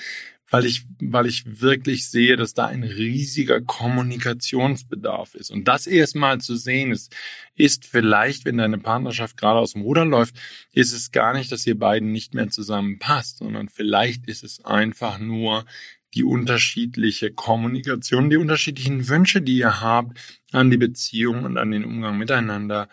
weil 0.52 0.66
ich, 0.66 0.86
weil 1.00 1.26
ich 1.26 1.62
wirklich 1.62 2.08
sehe, 2.08 2.36
dass 2.36 2.54
da 2.54 2.66
ein 2.68 2.84
riesiger 2.84 3.62
Kommunikationsbedarf 3.62 5.34
ist. 5.34 5.50
Und 5.50 5.68
das 5.68 5.88
erstmal 5.88 6.40
zu 6.42 6.58
sehen 6.58 6.92
ist, 6.92 7.16
ist 7.56 7.88
vielleicht, 7.88 8.44
wenn 8.44 8.58
deine 8.58 8.78
Partnerschaft 8.78 9.38
gerade 9.38 9.60
aus 9.60 9.74
dem 9.74 9.82
Ruder 9.82 10.06
läuft, 10.06 10.36
ist 10.74 10.92
es 10.92 11.12
gar 11.12 11.34
nicht, 11.34 11.52
dass 11.54 11.66
ihr 11.66 11.80
beiden 11.80 12.12
nicht 12.12 12.34
mehr 12.34 12.50
zusammenpasst, 12.50 13.38
sondern 13.38 13.70
vielleicht 13.70 14.28
ist 14.28 14.44
es 14.44 14.64
einfach 14.66 15.20
nur 15.20 15.66
die 16.14 16.26
unterschiedliche 16.26 17.32
Kommunikation, 17.32 18.30
die 18.30 18.36
unterschiedlichen 18.36 19.08
Wünsche, 19.08 19.42
die 19.42 19.58
ihr 19.58 19.80
habt 19.80 20.20
an 20.52 20.70
die 20.70 20.78
Beziehung 20.78 21.46
und 21.46 21.58
an 21.58 21.72
den 21.72 21.86
Umgang 21.86 22.18
miteinander, 22.18 22.90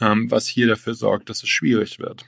ähm, 0.00 0.28
was 0.28 0.48
hier 0.48 0.66
dafür 0.66 0.94
sorgt, 0.94 1.30
dass 1.30 1.44
es 1.44 1.48
schwierig 1.48 2.00
wird. 2.00 2.24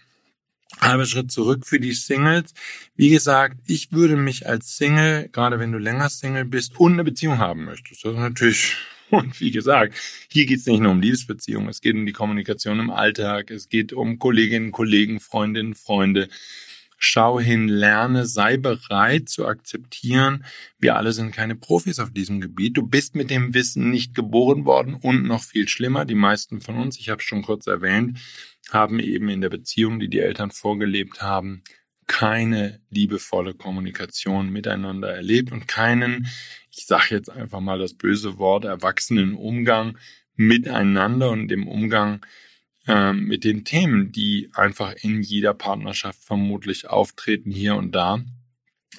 Halber 0.81 1.07
Schritt 1.07 1.31
zurück 1.33 1.67
für 1.67 1.81
die 1.81 1.93
Singles. 1.93 2.55
Wie 2.97 3.11
gesagt, 3.11 3.59
ich 3.67 3.93
würde 3.93 4.17
mich 4.17 4.47
als 4.47 4.77
Single, 4.77 5.29
gerade 5.33 5.59
wenn 5.59 5.73
du 5.73 5.79
länger 5.79 6.09
Single 6.09 6.45
bist 6.45 6.79
und 6.79 6.95
eine 6.95 7.05
Beziehung 7.05 7.39
haben 7.39 7.65
möchtest, 7.65 8.05
das 8.05 8.13
ist 8.13 8.19
natürlich 8.19 8.77
Und 9.11 9.41
wie 9.41 9.51
gesagt, 9.51 9.95
hier 10.29 10.47
geht 10.47 10.59
es 10.59 10.67
nicht 10.67 10.81
nur 10.81 10.93
um 10.93 11.01
Liebesbeziehungen, 11.01 11.69
es 11.69 11.81
geht 11.81 11.95
um 11.95 12.07
die 12.07 12.13
Kommunikation 12.13 12.79
im 12.79 12.91
Alltag, 12.91 13.51
es 13.51 13.69
geht 13.69 13.93
um 13.93 14.19
Kolleginnen, 14.19 14.73
Kollegen, 14.73 15.21
Freundinnen, 15.21 15.75
Freunde. 15.75 16.29
Schau 17.01 17.39
hin, 17.39 17.69
lerne, 17.69 18.27
sei 18.27 18.57
bereit 18.57 19.29
zu 19.29 19.47
akzeptieren, 19.47 20.45
wir 20.81 20.97
alle 20.97 21.13
sind 21.13 21.31
keine 21.31 21.55
Profis 21.55 22.01
auf 22.01 22.11
diesem 22.11 22.41
Gebiet. 22.41 22.77
Du 22.77 22.83
bist 22.85 23.15
mit 23.15 23.31
dem 23.31 23.55
Wissen 23.55 23.91
nicht 23.91 24.17
geboren 24.17 24.65
worden 24.65 24.97
und 24.97 25.23
noch 25.23 25.45
viel 25.45 25.69
schlimmer, 25.69 26.05
die 26.05 26.17
meisten 26.17 26.61
von 26.61 26.77
uns, 26.77 26.99
ich 26.99 27.09
habe 27.09 27.21
es 27.21 27.25
schon 27.25 27.43
kurz 27.43 27.69
erwähnt, 27.69 28.19
haben 28.71 29.01
eben 29.01 29.29
in 29.29 29.41
der 29.41 29.51
Beziehung, 29.51 29.99
die 29.99 30.09
die 30.09 30.21
Eltern 30.21 30.51
vorgelebt 30.51 31.23
haben, 31.23 31.63
keine 32.07 32.81
liebevolle 32.91 33.55
Kommunikation 33.55 34.51
miteinander 34.51 35.15
erlebt 35.15 35.53
und 35.53 35.69
keinen, 35.69 36.27
ich 36.71 36.87
sage 36.87 37.15
jetzt 37.15 37.31
einfach 37.31 37.61
mal 37.61 37.79
das 37.79 37.95
böse 37.95 38.39
Wort, 38.39 38.65
erwachsenen 38.65 39.35
Umgang 39.35 39.99
miteinander 40.35 41.31
und 41.31 41.49
dem 41.49 41.69
Umgang 41.69 42.25
äh, 42.87 43.13
mit 43.13 43.45
den 43.45 43.65
Themen, 43.65 44.11
die 44.13 44.51
einfach 44.55 44.95
in 45.03 45.21
jeder 45.21 45.53
Partnerschaft 45.55 46.25
vermutlich 46.25 46.89
auftreten 46.89 47.51
hier 47.51 47.77
und 47.77 47.95
da. 47.95 48.25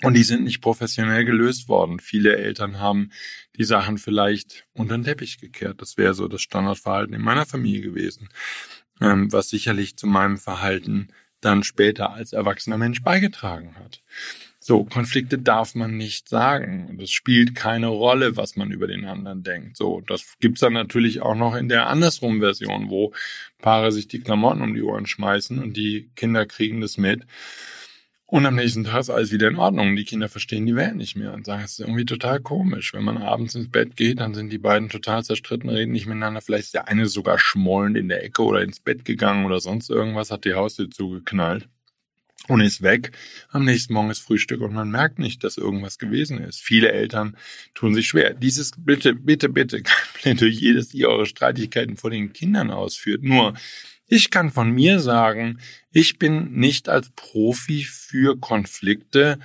Und 0.01 0.13
die 0.13 0.23
sind 0.23 0.43
nicht 0.43 0.61
professionell 0.61 1.25
gelöst 1.25 1.67
worden. 1.67 1.99
Viele 1.99 2.37
Eltern 2.37 2.79
haben 2.79 3.11
die 3.57 3.65
Sachen 3.65 3.97
vielleicht 3.97 4.65
unter 4.73 4.97
den 4.97 5.03
Teppich 5.03 5.39
gekehrt. 5.39 5.81
Das 5.81 5.97
wäre 5.97 6.13
so 6.13 6.27
das 6.27 6.41
Standardverhalten 6.41 7.13
in 7.13 7.21
meiner 7.21 7.45
Familie 7.45 7.81
gewesen, 7.81 8.29
ähm, 9.01 9.31
was 9.31 9.49
sicherlich 9.49 9.97
zu 9.97 10.07
meinem 10.07 10.37
Verhalten 10.37 11.09
dann 11.41 11.63
später 11.63 12.11
als 12.11 12.33
erwachsener 12.33 12.77
Mensch 12.77 13.01
beigetragen 13.01 13.75
hat. 13.79 14.01
So, 14.61 14.83
Konflikte 14.83 15.37
darf 15.37 15.73
man 15.73 15.95
nicht 15.95 16.27
sagen. 16.27 16.99
Es 17.01 17.11
spielt 17.11 17.55
keine 17.55 17.87
Rolle, 17.87 18.35
was 18.35 18.57
man 18.57 18.71
über 18.71 18.87
den 18.87 19.05
anderen 19.05 19.41
denkt. 19.41 19.77
So, 19.77 20.01
das 20.01 20.35
gibt's 20.41 20.59
dann 20.59 20.73
natürlich 20.73 21.21
auch 21.21 21.35
noch 21.35 21.55
in 21.55 21.69
der 21.69 21.87
andersrum 21.87 22.41
Version, 22.41 22.89
wo 22.89 23.13
Paare 23.59 23.91
sich 23.91 24.09
die 24.09 24.19
Klamotten 24.19 24.61
um 24.61 24.73
die 24.73 24.83
Ohren 24.83 25.05
schmeißen 25.05 25.59
und 25.59 25.77
die 25.77 26.09
Kinder 26.15 26.45
kriegen 26.45 26.81
das 26.81 26.97
mit. 26.97 27.25
Und 28.31 28.45
am 28.45 28.55
nächsten 28.55 28.83
Tag 28.83 28.99
ist 28.99 29.09
alles 29.09 29.31
wieder 29.31 29.47
in 29.47 29.55
Ordnung. 29.55 29.95
Die 29.95 30.05
Kinder 30.05 30.29
verstehen 30.29 30.67
die 30.67 30.75
Welt 30.75 30.95
nicht 30.95 31.15
mehr 31.15 31.33
und 31.33 31.47
sagen, 31.47 31.63
es 31.63 31.71
ist 31.71 31.79
irgendwie 31.79 32.05
total 32.05 32.39
komisch. 32.39 32.93
Wenn 32.93 33.03
man 33.03 33.17
abends 33.17 33.55
ins 33.55 33.71
Bett 33.71 33.95
geht, 33.95 34.19
dann 34.19 34.35
sind 34.35 34.51
die 34.51 34.59
beiden 34.59 34.89
total 34.89 35.23
zerstritten, 35.23 35.67
reden 35.67 35.93
nicht 35.93 36.05
miteinander. 36.05 36.39
Vielleicht 36.39 36.65
ist 36.65 36.73
der 36.75 36.87
eine 36.87 37.07
sogar 37.07 37.39
schmollend 37.39 37.97
in 37.97 38.07
der 38.07 38.23
Ecke 38.23 38.43
oder 38.43 38.61
ins 38.61 38.81
Bett 38.81 39.03
gegangen 39.03 39.45
oder 39.45 39.59
sonst 39.59 39.89
irgendwas, 39.89 40.29
hat 40.29 40.45
die 40.45 40.53
Haustür 40.53 40.91
zugeknallt 40.91 41.67
und 42.47 42.61
ist 42.61 42.81
weg. 42.81 43.11
Am 43.49 43.65
nächsten 43.65 43.93
Morgen 43.93 44.09
ist 44.09 44.19
Frühstück 44.19 44.61
und 44.61 44.73
man 44.73 44.89
merkt 44.89 45.19
nicht, 45.19 45.43
dass 45.43 45.57
irgendwas 45.57 45.97
gewesen 45.97 46.39
ist. 46.39 46.61
Viele 46.61 46.91
Eltern 46.91 47.37
tun 47.73 47.93
sich 47.93 48.07
schwer. 48.07 48.33
Dieses 48.33 48.71
bitte, 48.77 49.13
bitte, 49.13 49.49
bitte 49.49 49.81
kein 49.83 50.37
Plädoyer, 50.37 50.75
dass 50.75 50.93
ihr 50.93 51.09
eure 51.09 51.25
Streitigkeiten 51.25 51.97
vor 51.97 52.09
den 52.09 52.33
Kindern 52.33 52.71
ausführt. 52.71 53.23
Nur 53.23 53.53
ich 54.07 54.31
kann 54.31 54.49
von 54.49 54.71
mir 54.71 54.99
sagen, 54.99 55.59
ich 55.91 56.17
bin 56.17 56.53
nicht 56.53 56.89
als 56.89 57.11
Profi 57.11 57.83
für 57.83 58.39
Konflikte 58.39 59.39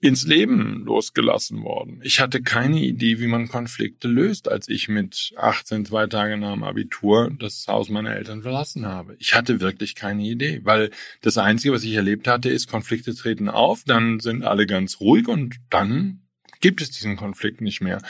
ins 0.00 0.24
Leben 0.24 0.84
losgelassen 0.84 1.62
worden. 1.64 2.00
Ich 2.04 2.20
hatte 2.20 2.40
keine 2.40 2.80
Idee, 2.80 3.18
wie 3.18 3.26
man 3.26 3.48
Konflikte 3.48 4.06
löst, 4.06 4.48
als 4.48 4.68
ich 4.68 4.88
mit 4.88 5.32
18, 5.36 5.86
zwei 5.86 6.06
Tage 6.06 6.36
nach 6.36 6.54
dem 6.54 6.62
Abitur 6.62 7.30
das 7.36 7.66
Haus 7.66 7.88
meiner 7.88 8.14
Eltern 8.14 8.42
verlassen 8.42 8.86
habe. 8.86 9.16
Ich 9.18 9.34
hatte 9.34 9.60
wirklich 9.60 9.96
keine 9.96 10.22
Idee, 10.22 10.60
weil 10.62 10.90
das 11.22 11.36
Einzige, 11.36 11.74
was 11.74 11.82
ich 11.82 11.94
erlebt 11.94 12.28
hatte, 12.28 12.48
ist, 12.48 12.68
Konflikte 12.68 13.12
treten 13.14 13.48
auf, 13.48 13.82
dann 13.84 14.20
sind 14.20 14.44
alle 14.44 14.66
ganz 14.66 15.00
ruhig 15.00 15.26
und 15.26 15.56
dann 15.68 16.22
gibt 16.60 16.80
es 16.80 16.90
diesen 16.90 17.16
Konflikt 17.16 17.60
nicht 17.60 17.80
mehr. 17.80 18.00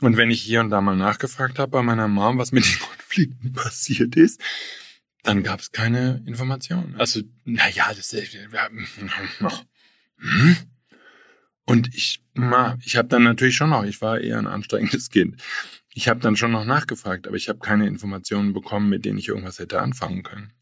Und 0.00 0.16
wenn 0.16 0.30
ich 0.30 0.42
hier 0.42 0.60
und 0.60 0.70
da 0.70 0.80
mal 0.80 0.96
nachgefragt 0.96 1.60
habe 1.60 1.70
bei 1.70 1.82
meiner 1.82 2.08
Mom, 2.08 2.38
was 2.38 2.50
mit 2.50 2.64
den 2.64 2.78
Konflikten 2.80 3.52
passiert 3.52 4.16
ist, 4.16 4.40
dann 5.22 5.42
gab 5.44 5.60
es 5.60 5.70
keine 5.70 6.22
Informationen. 6.26 6.96
Also, 6.96 7.20
naja, 7.44 7.92
das 7.94 8.12
ist. 8.12 8.34
Hm? 10.20 10.56
Und 11.68 11.94
ich, 11.94 12.22
ich 12.82 12.96
habe 12.96 13.08
dann 13.08 13.24
natürlich 13.24 13.54
schon 13.54 13.68
noch, 13.68 13.84
ich 13.84 14.00
war 14.00 14.18
eher 14.18 14.38
ein 14.38 14.46
anstrengendes 14.46 15.10
Kind. 15.10 15.36
Ich 15.92 16.08
habe 16.08 16.18
dann 16.18 16.34
schon 16.34 16.50
noch 16.50 16.64
nachgefragt, 16.64 17.26
aber 17.26 17.36
ich 17.36 17.50
habe 17.50 17.58
keine 17.58 17.86
Informationen 17.86 18.54
bekommen, 18.54 18.88
mit 18.88 19.04
denen 19.04 19.18
ich 19.18 19.28
irgendwas 19.28 19.58
hätte 19.58 19.82
anfangen 19.82 20.22
können. 20.22 20.52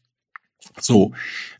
So, 0.81 1.13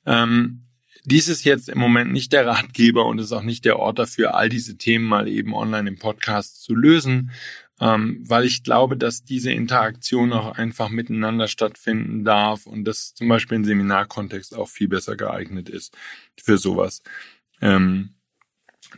ähm, 0.05 0.63
dies 1.05 1.29
ist 1.29 1.45
jetzt 1.45 1.69
im 1.69 1.79
Moment 1.79 2.11
nicht 2.11 2.33
der 2.33 2.45
Ratgeber 2.45 3.05
und 3.05 3.19
ist 3.19 3.31
auch 3.31 3.41
nicht 3.41 3.63
der 3.63 3.79
Ort 3.79 3.99
dafür, 3.99 4.35
all 4.35 4.49
diese 4.49 4.77
Themen 4.77 5.05
mal 5.05 5.29
eben 5.29 5.53
online 5.53 5.87
im 5.87 5.97
Podcast 5.97 6.61
zu 6.61 6.75
lösen, 6.75 7.31
ähm, 7.79 8.25
weil 8.27 8.43
ich 8.43 8.63
glaube, 8.63 8.97
dass 8.97 9.23
diese 9.23 9.51
Interaktion 9.53 10.33
auch 10.33 10.57
einfach 10.57 10.89
miteinander 10.89 11.47
stattfinden 11.47 12.25
darf 12.25 12.65
und 12.65 12.83
das 12.83 13.13
zum 13.13 13.29
Beispiel 13.29 13.55
im 13.55 13.63
Seminarkontext 13.63 14.57
auch 14.57 14.67
viel 14.67 14.89
besser 14.89 15.15
geeignet 15.15 15.69
ist 15.69 15.95
für 16.35 16.57
sowas. 16.57 17.01
Ähm, 17.61 18.16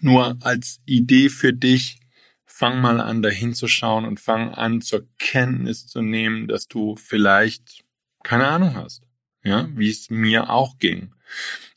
nur 0.02 0.38
als 0.42 0.80
Idee 0.86 1.30
für 1.30 1.54
dich, 1.54 2.00
fang 2.46 2.82
mal 2.82 3.00
an, 3.00 3.22
da 3.22 3.30
hinzuschauen 3.30 4.06
und 4.06 4.20
fang 4.20 4.54
an, 4.54 4.82
zur 4.82 5.08
Kenntnis 5.18 5.88
zu 5.88 6.02
nehmen, 6.02 6.48
dass 6.48 6.68
du 6.68 6.96
vielleicht 6.98 7.86
keine 8.24 8.48
Ahnung 8.48 8.76
hast, 8.76 9.04
ja, 9.44 9.70
wie 9.76 9.90
es 9.90 10.10
mir 10.10 10.50
auch 10.50 10.78
ging. 10.78 11.14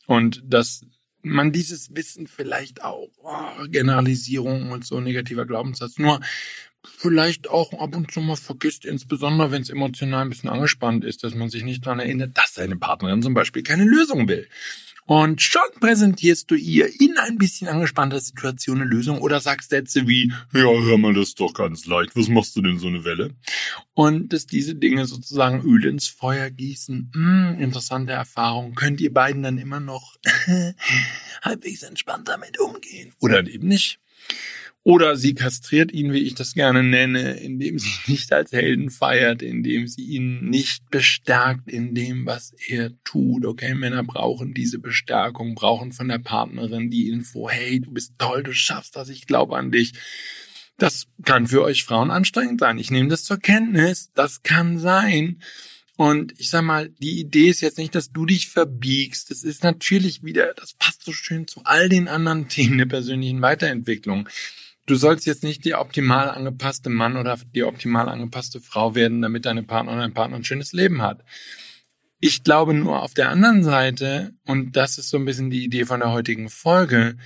Und 0.07 0.43
dass 0.45 0.85
man 1.21 1.51
dieses 1.53 1.95
Wissen 1.95 2.27
vielleicht 2.27 2.83
auch, 2.83 3.07
oh, 3.23 3.67
Generalisierung 3.67 4.71
und 4.71 4.85
so 4.85 4.99
negativer 4.99 5.45
Glaubenssatz, 5.45 5.97
nur 5.97 6.19
vielleicht 6.85 7.49
auch 7.49 7.71
ab 7.79 7.95
und 7.95 8.11
zu 8.11 8.19
mal 8.19 8.35
vergisst, 8.35 8.83
insbesondere 8.83 9.51
wenn 9.51 9.61
es 9.61 9.69
emotional 9.69 10.23
ein 10.23 10.29
bisschen 10.29 10.49
angespannt 10.49 11.05
ist, 11.05 11.23
dass 11.23 11.33
man 11.33 11.49
sich 11.49 11.63
nicht 11.63 11.85
daran 11.85 11.99
erinnert, 11.99 12.37
dass 12.37 12.55
seine 12.55 12.75
Partnerin 12.75 13.21
zum 13.23 13.33
Beispiel 13.33 13.63
keine 13.63 13.85
Lösung 13.85 14.27
will. 14.27 14.47
Und 15.05 15.41
schon 15.41 15.61
präsentierst 15.79 16.49
du 16.49 16.55
ihr 16.55 16.87
in 17.01 17.17
ein 17.17 17.37
bisschen 17.37 17.67
angespannter 17.67 18.19
Situation 18.19 18.81
eine 18.81 18.89
Lösung 18.89 19.19
oder 19.19 19.39
sagst 19.41 19.69
Sätze 19.69 20.07
wie, 20.07 20.31
ja, 20.53 20.61
hör 20.63 20.97
mal, 20.97 21.13
das 21.13 21.29
ist 21.29 21.39
doch 21.39 21.53
ganz 21.53 21.85
leicht, 21.85 22.15
was 22.15 22.29
machst 22.29 22.55
du 22.55 22.61
denn 22.61 22.79
so 22.79 22.87
eine 22.87 23.03
Welle? 23.03 23.31
Und 23.93 24.31
dass 24.31 24.45
diese 24.45 24.75
Dinge 24.75 25.05
sozusagen 25.05 25.61
Öl 25.61 25.85
ins 25.85 26.07
Feuer 26.07 26.49
gießen, 26.49 27.11
hm, 27.13 27.57
interessante 27.59 28.13
Erfahrung, 28.13 28.75
könnt 28.75 29.01
ihr 29.01 29.13
beiden 29.13 29.43
dann 29.43 29.57
immer 29.57 29.79
noch 29.79 30.15
halbwegs 31.41 31.83
entspannt 31.83 32.27
damit 32.27 32.59
umgehen 32.59 33.13
oder 33.19 33.45
eben 33.45 33.67
nicht. 33.67 33.99
Oder 34.85 35.15
sie 35.15 35.33
kastriert 35.33 35.93
ihn, 35.93 36.11
wie 36.11 36.23
ich 36.23 36.35
das 36.35 36.53
gerne 36.53 36.83
nenne, 36.83 37.35
indem 37.35 37.79
sie 37.79 37.93
nicht 38.11 38.33
als 38.33 38.51
Helden 38.51 38.89
feiert, 38.89 39.41
indem 39.41 39.87
sie 39.87 40.03
ihn 40.03 40.49
nicht 40.49 40.89
bestärkt 40.89 41.69
in 41.69 41.95
dem, 41.95 42.25
was 42.25 42.53
er 42.67 42.91
tut. 43.05 43.45
Okay, 43.45 43.75
Männer 43.75 44.03
brauchen 44.03 44.53
diese 44.53 44.79
Bestärkung, 44.79 45.55
brauchen 45.55 45.93
von 45.93 46.09
der 46.09 46.19
Partnerin 46.19 46.89
die 46.89 47.07
Info, 47.07 47.49
hey, 47.49 47.79
du 47.79 47.91
bist 47.91 48.15
toll, 48.17 48.43
du 48.43 48.53
schaffst 48.53 48.97
das, 48.97 49.07
ich 49.07 49.25
glaube 49.25 49.55
an 49.55 49.71
dich. 49.71 49.93
Das 50.77 51.07
kann 51.23 51.47
für 51.47 51.63
euch 51.63 51.85
Frauen 51.85 52.11
anstrengend 52.11 52.59
sein. 52.59 52.77
Ich 52.77 52.91
nehme 52.91 53.07
das 53.07 53.23
zur 53.23 53.37
Kenntnis. 53.37 54.11
Das 54.15 54.43
kann 54.43 54.79
sein. 54.79 55.39
Und 55.95 56.33
ich 56.39 56.49
sag 56.49 56.63
mal, 56.63 56.89
die 56.89 57.19
Idee 57.19 57.49
ist 57.49 57.61
jetzt 57.61 57.77
nicht, 57.77 57.93
dass 57.93 58.11
du 58.11 58.25
dich 58.25 58.49
verbiegst. 58.49 59.29
Das 59.29 59.43
ist 59.43 59.63
natürlich 59.63 60.23
wieder, 60.23 60.53
das 60.55 60.73
passt 60.73 61.03
so 61.03 61.13
schön 61.13 61.47
zu 61.47 61.61
all 61.63 61.87
den 61.87 62.07
anderen 62.07 62.49
Themen 62.49 62.79
der 62.79 62.87
persönlichen 62.87 63.41
Weiterentwicklung 63.41 64.27
du 64.85 64.95
sollst 64.95 65.25
jetzt 65.25 65.43
nicht 65.43 65.65
der 65.65 65.79
optimal 65.79 66.29
angepasste 66.29 66.89
Mann 66.89 67.17
oder 67.17 67.37
die 67.55 67.63
optimal 67.63 68.09
angepasste 68.09 68.59
Frau 68.59 68.95
werden, 68.95 69.21
damit 69.21 69.45
deine 69.45 69.63
Partner 69.63 69.93
oder 69.93 70.01
dein 70.01 70.13
Partner 70.13 70.37
ein 70.37 70.43
schönes 70.43 70.73
Leben 70.73 71.01
hat. 71.01 71.23
Ich 72.19 72.43
glaube 72.43 72.73
nur 72.73 73.03
auf 73.03 73.13
der 73.13 73.29
anderen 73.29 73.63
Seite, 73.63 74.33
und 74.45 74.75
das 74.77 74.97
ist 74.97 75.09
so 75.09 75.17
ein 75.17 75.25
bisschen 75.25 75.49
die 75.49 75.63
Idee 75.63 75.85
von 75.85 75.99
der 75.99 76.11
heutigen 76.11 76.49
Folge, 76.49 77.17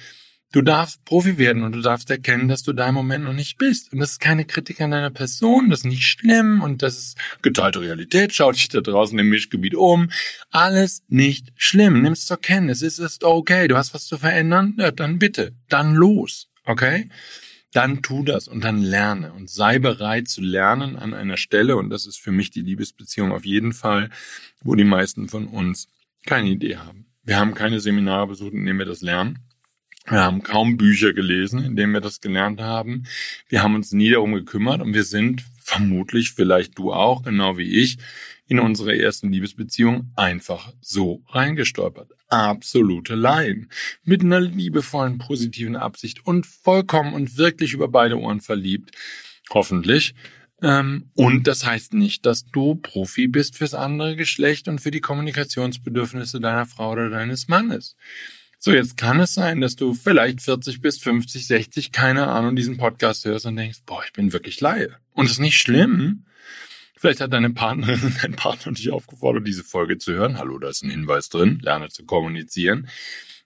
du 0.52 0.62
darfst 0.62 1.06
Profi 1.06 1.38
werden 1.38 1.64
und 1.64 1.74
du 1.74 1.82
darfst 1.82 2.10
erkennen, 2.10 2.48
dass 2.48 2.64
du 2.64 2.74
da 2.74 2.90
im 2.90 2.96
Moment 2.96 3.26
noch 3.26 3.34
nicht 3.34 3.58
bist. 3.58 3.94
Und 3.94 4.00
das 4.00 4.12
ist 4.12 4.20
keine 4.20 4.46
Kritik 4.46 4.82
an 4.82 4.92
deiner 4.92 5.12
Person, 5.12 5.70
das 5.70 5.80
ist 5.80 5.86
nicht 5.86 6.08
schlimm 6.08 6.62
und 6.62 6.82
das 6.82 6.98
ist 6.98 7.18
geteilte 7.44 7.82
Realität. 7.82 8.34
Schau 8.34 8.52
dich 8.52 8.70
da 8.70 8.82
draußen 8.82 9.18
im 9.20 9.30
Mischgebiet 9.30 9.76
um. 9.76 10.10
Alles 10.50 11.04
nicht 11.10 11.52
schlimm. 11.56 12.02
Nimm 12.02 12.14
es 12.14 12.26
zur 12.26 12.38
Kenntnis. 12.38 12.82
Es 12.82 12.98
ist 12.98 13.24
okay. 13.24 13.68
Du 13.68 13.78
hast 13.78 13.94
was 13.94 14.06
zu 14.08 14.18
verändern? 14.18 14.76
Ja, 14.80 14.92
dann 14.92 15.20
bitte. 15.20 15.54
Dann 15.70 15.94
los. 15.94 16.48
Okay? 16.66 17.10
Dann 17.78 18.02
tu 18.02 18.24
das 18.24 18.48
und 18.48 18.64
dann 18.64 18.82
lerne 18.82 19.32
und 19.34 19.52
sei 19.52 19.78
bereit 19.78 20.28
zu 20.28 20.42
lernen 20.42 20.96
an 20.96 21.14
einer 21.14 21.38
Stelle, 21.38 21.78
und 21.78 21.92
das 21.92 22.08
ist 22.08 22.20
für 22.20 22.32
mich 22.32 22.50
die 22.50 22.62
Liebesbeziehung 22.62 23.32
auf 23.32 23.46
jeden 23.46 23.72
Fall, 23.72 24.10
wo 24.64 24.74
die 24.74 24.84
meisten 24.84 25.30
von 25.30 25.48
uns 25.48 25.88
keine 26.26 26.50
Idee 26.50 26.78
haben. 26.78 27.06
Wir 27.24 27.38
haben 27.38 27.54
keine 27.54 27.80
Seminare 27.80 28.26
besucht, 28.26 28.54
in 28.54 28.66
denen 28.66 28.80
wir 28.80 28.88
das 28.88 29.02
lernen. 29.02 29.40
Wir 30.08 30.24
haben 30.24 30.42
kaum 30.42 30.78
Bücher 30.78 31.14
gelesen, 31.14 31.64
in 31.64 31.76
denen 31.76 31.94
wir 31.94 32.02
das 32.02 32.20
gelernt 32.20 32.62
haben. 32.62 33.04
Wir 33.48 33.62
haben 33.62 33.76
uns 33.76 33.92
nie 33.92 34.10
darum 34.10 34.34
gekümmert 34.34 34.82
und 34.82 34.96
wir 34.96 35.04
sind 35.04 35.44
vermutlich, 35.62 36.32
vielleicht 36.32 36.80
du 36.80 36.92
auch, 36.92 37.22
genau 37.22 37.58
wie 37.58 37.84
ich, 37.84 38.00
in 38.48 38.60
unsere 38.60 38.98
ersten 38.98 39.32
Liebesbeziehung 39.32 40.12
einfach 40.16 40.74
so 40.82 41.22
reingestolpert. 41.28 42.17
Absolute 42.28 43.16
Laien. 43.16 43.70
Mit 44.04 44.22
einer 44.22 44.42
liebevollen, 44.42 45.18
positiven 45.18 45.76
Absicht 45.76 46.26
und 46.26 46.46
vollkommen 46.46 47.14
und 47.14 47.38
wirklich 47.38 47.74
über 47.74 47.88
beide 47.88 48.20
Ohren 48.20 48.42
verliebt. 48.42 48.92
Hoffentlich. 49.50 50.14
Ähm, 50.62 51.12
und 51.14 51.48
das 51.48 51.66
heißt 51.66 51.94
nicht, 51.94 52.26
dass 52.26 52.46
du 52.46 52.76
Profi 52.76 53.28
bist 53.28 53.58
fürs 53.58 53.74
andere 53.74 54.16
Geschlecht 54.16 54.68
und 54.68 54.80
für 54.80 54.92
die 54.92 55.02
Kommunikationsbedürfnisse 55.02 56.40
deiner 56.40 56.66
Frau 56.66 56.92
oder 56.92 57.10
deines 57.10 57.48
Mannes. 57.48 57.96
So, 58.60 58.72
jetzt 58.74 58.98
kann 58.98 59.20
es 59.20 59.36
sein, 59.36 59.62
dass 59.62 59.76
du 59.76 59.94
vielleicht 59.94 60.42
40 60.42 60.82
bis 60.82 60.98
50, 60.98 61.46
60, 61.46 61.92
keine 61.92 62.28
Ahnung, 62.28 62.56
diesen 62.56 62.78
Podcast 62.78 63.24
hörst 63.26 63.46
und 63.46 63.56
denkst, 63.56 63.80
boah, 63.86 64.02
ich 64.04 64.14
bin 64.14 64.34
wirklich 64.34 64.60
Laie. 64.62 64.98
Und 65.14 65.28
es 65.28 65.34
ist 65.34 65.40
nicht 65.40 65.60
schlimm. 65.60 66.26
Vielleicht 66.98 67.22
hat 67.22 67.32
deine 67.32 67.52
Partnerin, 67.52 68.16
dein 68.22 68.34
Partner 68.34 68.74
dich 68.74 68.90
aufgefordert, 68.90 69.48
diese 69.48 69.64
Folge 69.64 69.98
zu 69.98 70.14
hören. 70.14 70.38
Hallo, 70.38 70.58
da 70.58 70.70
ist 70.70 70.84
ein 70.84 70.90
Hinweis 70.90 71.30
drin. 71.30 71.60
Lerne 71.62 71.90
zu 71.90 72.06
kommunizieren. 72.06 72.90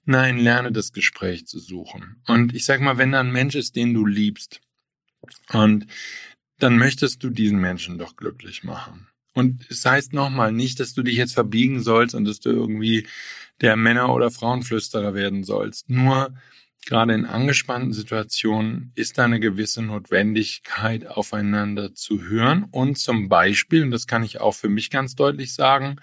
Nein, 0.05 0.39
lerne 0.39 0.71
das 0.71 0.93
Gespräch 0.93 1.45
zu 1.45 1.59
suchen. 1.59 2.21
Und 2.27 2.55
ich 2.55 2.65
sag 2.65 2.81
mal, 2.81 2.97
wenn 2.97 3.11
da 3.11 3.19
ein 3.19 3.31
Mensch 3.31 3.55
ist, 3.55 3.75
den 3.75 3.93
du 3.93 4.05
liebst, 4.05 4.61
und 5.49 5.85
dann 6.57 6.77
möchtest 6.77 7.23
du 7.23 7.29
diesen 7.29 7.59
Menschen 7.59 7.97
doch 7.97 8.15
glücklich 8.15 8.63
machen. 8.63 9.07
Und 9.33 9.69
es 9.69 9.85
heißt 9.85 10.13
nochmal 10.13 10.51
nicht, 10.51 10.79
dass 10.79 10.93
du 10.93 11.03
dich 11.03 11.15
jetzt 11.15 11.33
verbiegen 11.33 11.81
sollst 11.81 12.15
und 12.15 12.25
dass 12.25 12.39
du 12.39 12.49
irgendwie 12.49 13.07
der 13.61 13.75
Männer- 13.75 14.13
oder 14.13 14.31
Frauenflüsterer 14.31 15.13
werden 15.13 15.43
sollst. 15.43 15.89
Nur 15.89 16.33
gerade 16.85 17.13
in 17.13 17.25
angespannten 17.25 17.93
Situationen 17.93 18.91
ist 18.95 19.17
da 19.17 19.25
eine 19.25 19.39
gewisse 19.39 19.81
Notwendigkeit, 19.81 21.07
aufeinander 21.07 21.93
zu 21.93 22.23
hören 22.23 22.65
und 22.71 22.97
zum 22.97 23.29
Beispiel, 23.29 23.83
und 23.83 23.91
das 23.91 24.07
kann 24.07 24.23
ich 24.23 24.41
auch 24.41 24.53
für 24.53 24.69
mich 24.69 24.89
ganz 24.89 25.15
deutlich 25.15 25.53
sagen, 25.53 25.97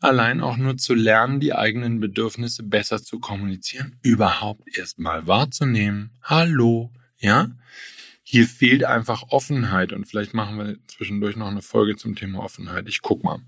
allein 0.00 0.40
auch 0.40 0.56
nur 0.56 0.76
zu 0.76 0.94
lernen, 0.94 1.40
die 1.40 1.54
eigenen 1.54 2.00
Bedürfnisse 2.00 2.62
besser 2.62 3.02
zu 3.02 3.18
kommunizieren, 3.18 3.98
überhaupt 4.02 4.76
erstmal 4.76 5.26
wahrzunehmen. 5.26 6.12
Hallo, 6.22 6.92
ja? 7.18 7.50
Hier 8.22 8.46
fehlt 8.46 8.84
einfach 8.84 9.24
Offenheit 9.30 9.92
und 9.92 10.04
vielleicht 10.06 10.34
machen 10.34 10.58
wir 10.58 10.76
zwischendurch 10.88 11.36
noch 11.36 11.46
eine 11.46 11.62
Folge 11.62 11.96
zum 11.96 12.16
Thema 12.16 12.40
Offenheit. 12.40 12.88
Ich 12.88 13.00
guck 13.00 13.22
mal. 13.22 13.40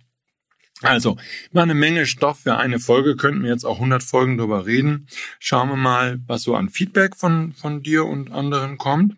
Also, 0.83 1.17
war 1.53 1.64
eine 1.64 1.75
Menge 1.75 2.07
Stoff 2.07 2.41
für 2.41 2.57
eine 2.57 2.79
Folge, 2.79 3.17
könnten 3.17 3.43
wir 3.43 3.51
jetzt 3.51 3.64
auch 3.64 3.77
100 3.77 4.03
Folgen 4.03 4.38
drüber 4.38 4.67
reden. 4.67 5.09
Schauen 5.41 5.69
wir 5.69 5.77
mal, 5.77 6.21
was 6.27 6.43
so 6.43 6.55
an 6.55 6.69
Feedback 6.69 7.17
von, 7.17 7.53
von 7.53 7.83
dir 7.83 8.05
und 8.05 8.31
anderen 8.31 8.79
kommt. 8.79 9.17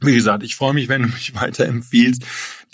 Wie 0.00 0.14
gesagt, 0.14 0.42
ich 0.42 0.56
freue 0.56 0.74
mich, 0.74 0.88
wenn 0.88 1.02
du 1.02 1.08
mich 1.08 1.34
weiterempfiehlst. 1.40 2.24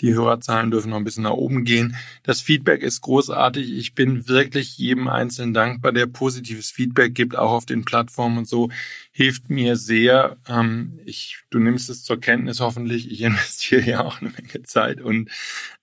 Die 0.01 0.13
Hörerzahlen 0.13 0.71
dürfen 0.71 0.89
noch 0.89 0.97
ein 0.97 1.03
bisschen 1.05 1.23
nach 1.23 1.31
oben 1.31 1.63
gehen. 1.63 1.95
Das 2.23 2.41
Feedback 2.41 2.81
ist 2.81 3.01
großartig. 3.01 3.71
Ich 3.71 3.95
bin 3.95 4.27
wirklich 4.27 4.77
jedem 4.77 5.07
Einzelnen 5.07 5.53
dankbar, 5.53 5.93
der 5.93 6.05
positives 6.05 6.69
Feedback 6.69 7.15
gibt, 7.15 7.37
auch 7.37 7.51
auf 7.51 7.65
den 7.65 7.85
Plattformen 7.85 8.39
und 8.39 8.47
so. 8.47 8.69
Hilft 9.11 9.49
mir 9.49 9.77
sehr. 9.77 10.37
Ähm, 10.47 10.99
ich, 11.05 11.39
du 11.49 11.59
nimmst 11.59 11.89
es 11.89 12.03
zur 12.03 12.19
Kenntnis 12.19 12.59
hoffentlich. 12.59 13.09
Ich 13.09 13.21
investiere 13.23 13.81
ja 13.81 14.03
auch 14.03 14.21
eine 14.21 14.31
Menge 14.31 14.63
Zeit 14.63 14.99
und 14.99 15.29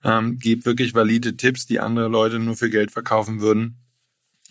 ähm, 0.04 0.38
gebe 0.38 0.66
wirklich 0.66 0.94
valide 0.94 1.36
Tipps, 1.36 1.66
die 1.66 1.80
andere 1.80 2.08
Leute 2.08 2.38
nur 2.38 2.56
für 2.56 2.70
Geld 2.70 2.90
verkaufen 2.90 3.40
würden. 3.40 3.78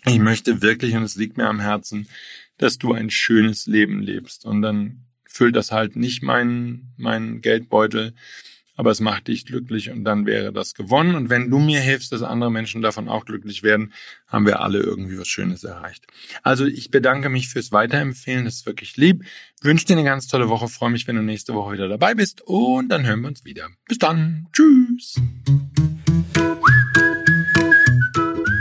Ich 0.04 0.18
möchte 0.18 0.62
wirklich, 0.62 0.96
und 0.96 1.04
es 1.04 1.14
liegt 1.14 1.36
mir 1.36 1.46
am 1.46 1.60
Herzen, 1.60 2.08
dass 2.58 2.78
du 2.78 2.92
ein 2.92 3.10
schönes 3.10 3.66
Leben 3.66 4.00
lebst. 4.00 4.44
Und 4.44 4.62
dann 4.62 5.04
füllt 5.32 5.56
das 5.56 5.72
halt 5.72 5.96
nicht 5.96 6.22
meinen, 6.22 6.92
meinen 6.96 7.40
Geldbeutel, 7.40 8.14
aber 8.76 8.90
es 8.90 9.00
macht 9.00 9.28
dich 9.28 9.44
glücklich 9.44 9.90
und 9.90 10.04
dann 10.04 10.26
wäre 10.26 10.52
das 10.52 10.74
gewonnen. 10.74 11.14
Und 11.14 11.30
wenn 11.30 11.50
du 11.50 11.58
mir 11.58 11.80
hilfst, 11.80 12.10
dass 12.12 12.22
andere 12.22 12.50
Menschen 12.50 12.82
davon 12.82 13.08
auch 13.08 13.24
glücklich 13.24 13.62
werden, 13.62 13.92
haben 14.26 14.46
wir 14.46 14.60
alle 14.60 14.80
irgendwie 14.80 15.18
was 15.18 15.28
Schönes 15.28 15.62
erreicht. 15.64 16.06
Also 16.42 16.64
ich 16.66 16.90
bedanke 16.90 17.28
mich 17.28 17.48
fürs 17.48 17.70
Weiterempfehlen, 17.72 18.44
das 18.44 18.56
ist 18.56 18.66
wirklich 18.66 18.96
lieb. 18.96 19.24
Wünsche 19.60 19.86
dir 19.86 19.94
eine 19.94 20.04
ganz 20.04 20.26
tolle 20.26 20.48
Woche, 20.48 20.68
freue 20.68 20.90
mich, 20.90 21.06
wenn 21.06 21.16
du 21.16 21.22
nächste 21.22 21.54
Woche 21.54 21.74
wieder 21.74 21.88
dabei 21.88 22.14
bist 22.14 22.42
und 22.42 22.88
dann 22.88 23.06
hören 23.06 23.20
wir 23.20 23.28
uns 23.28 23.44
wieder. 23.44 23.68
Bis 23.86 23.98
dann, 23.98 24.48
tschüss. 24.52 25.20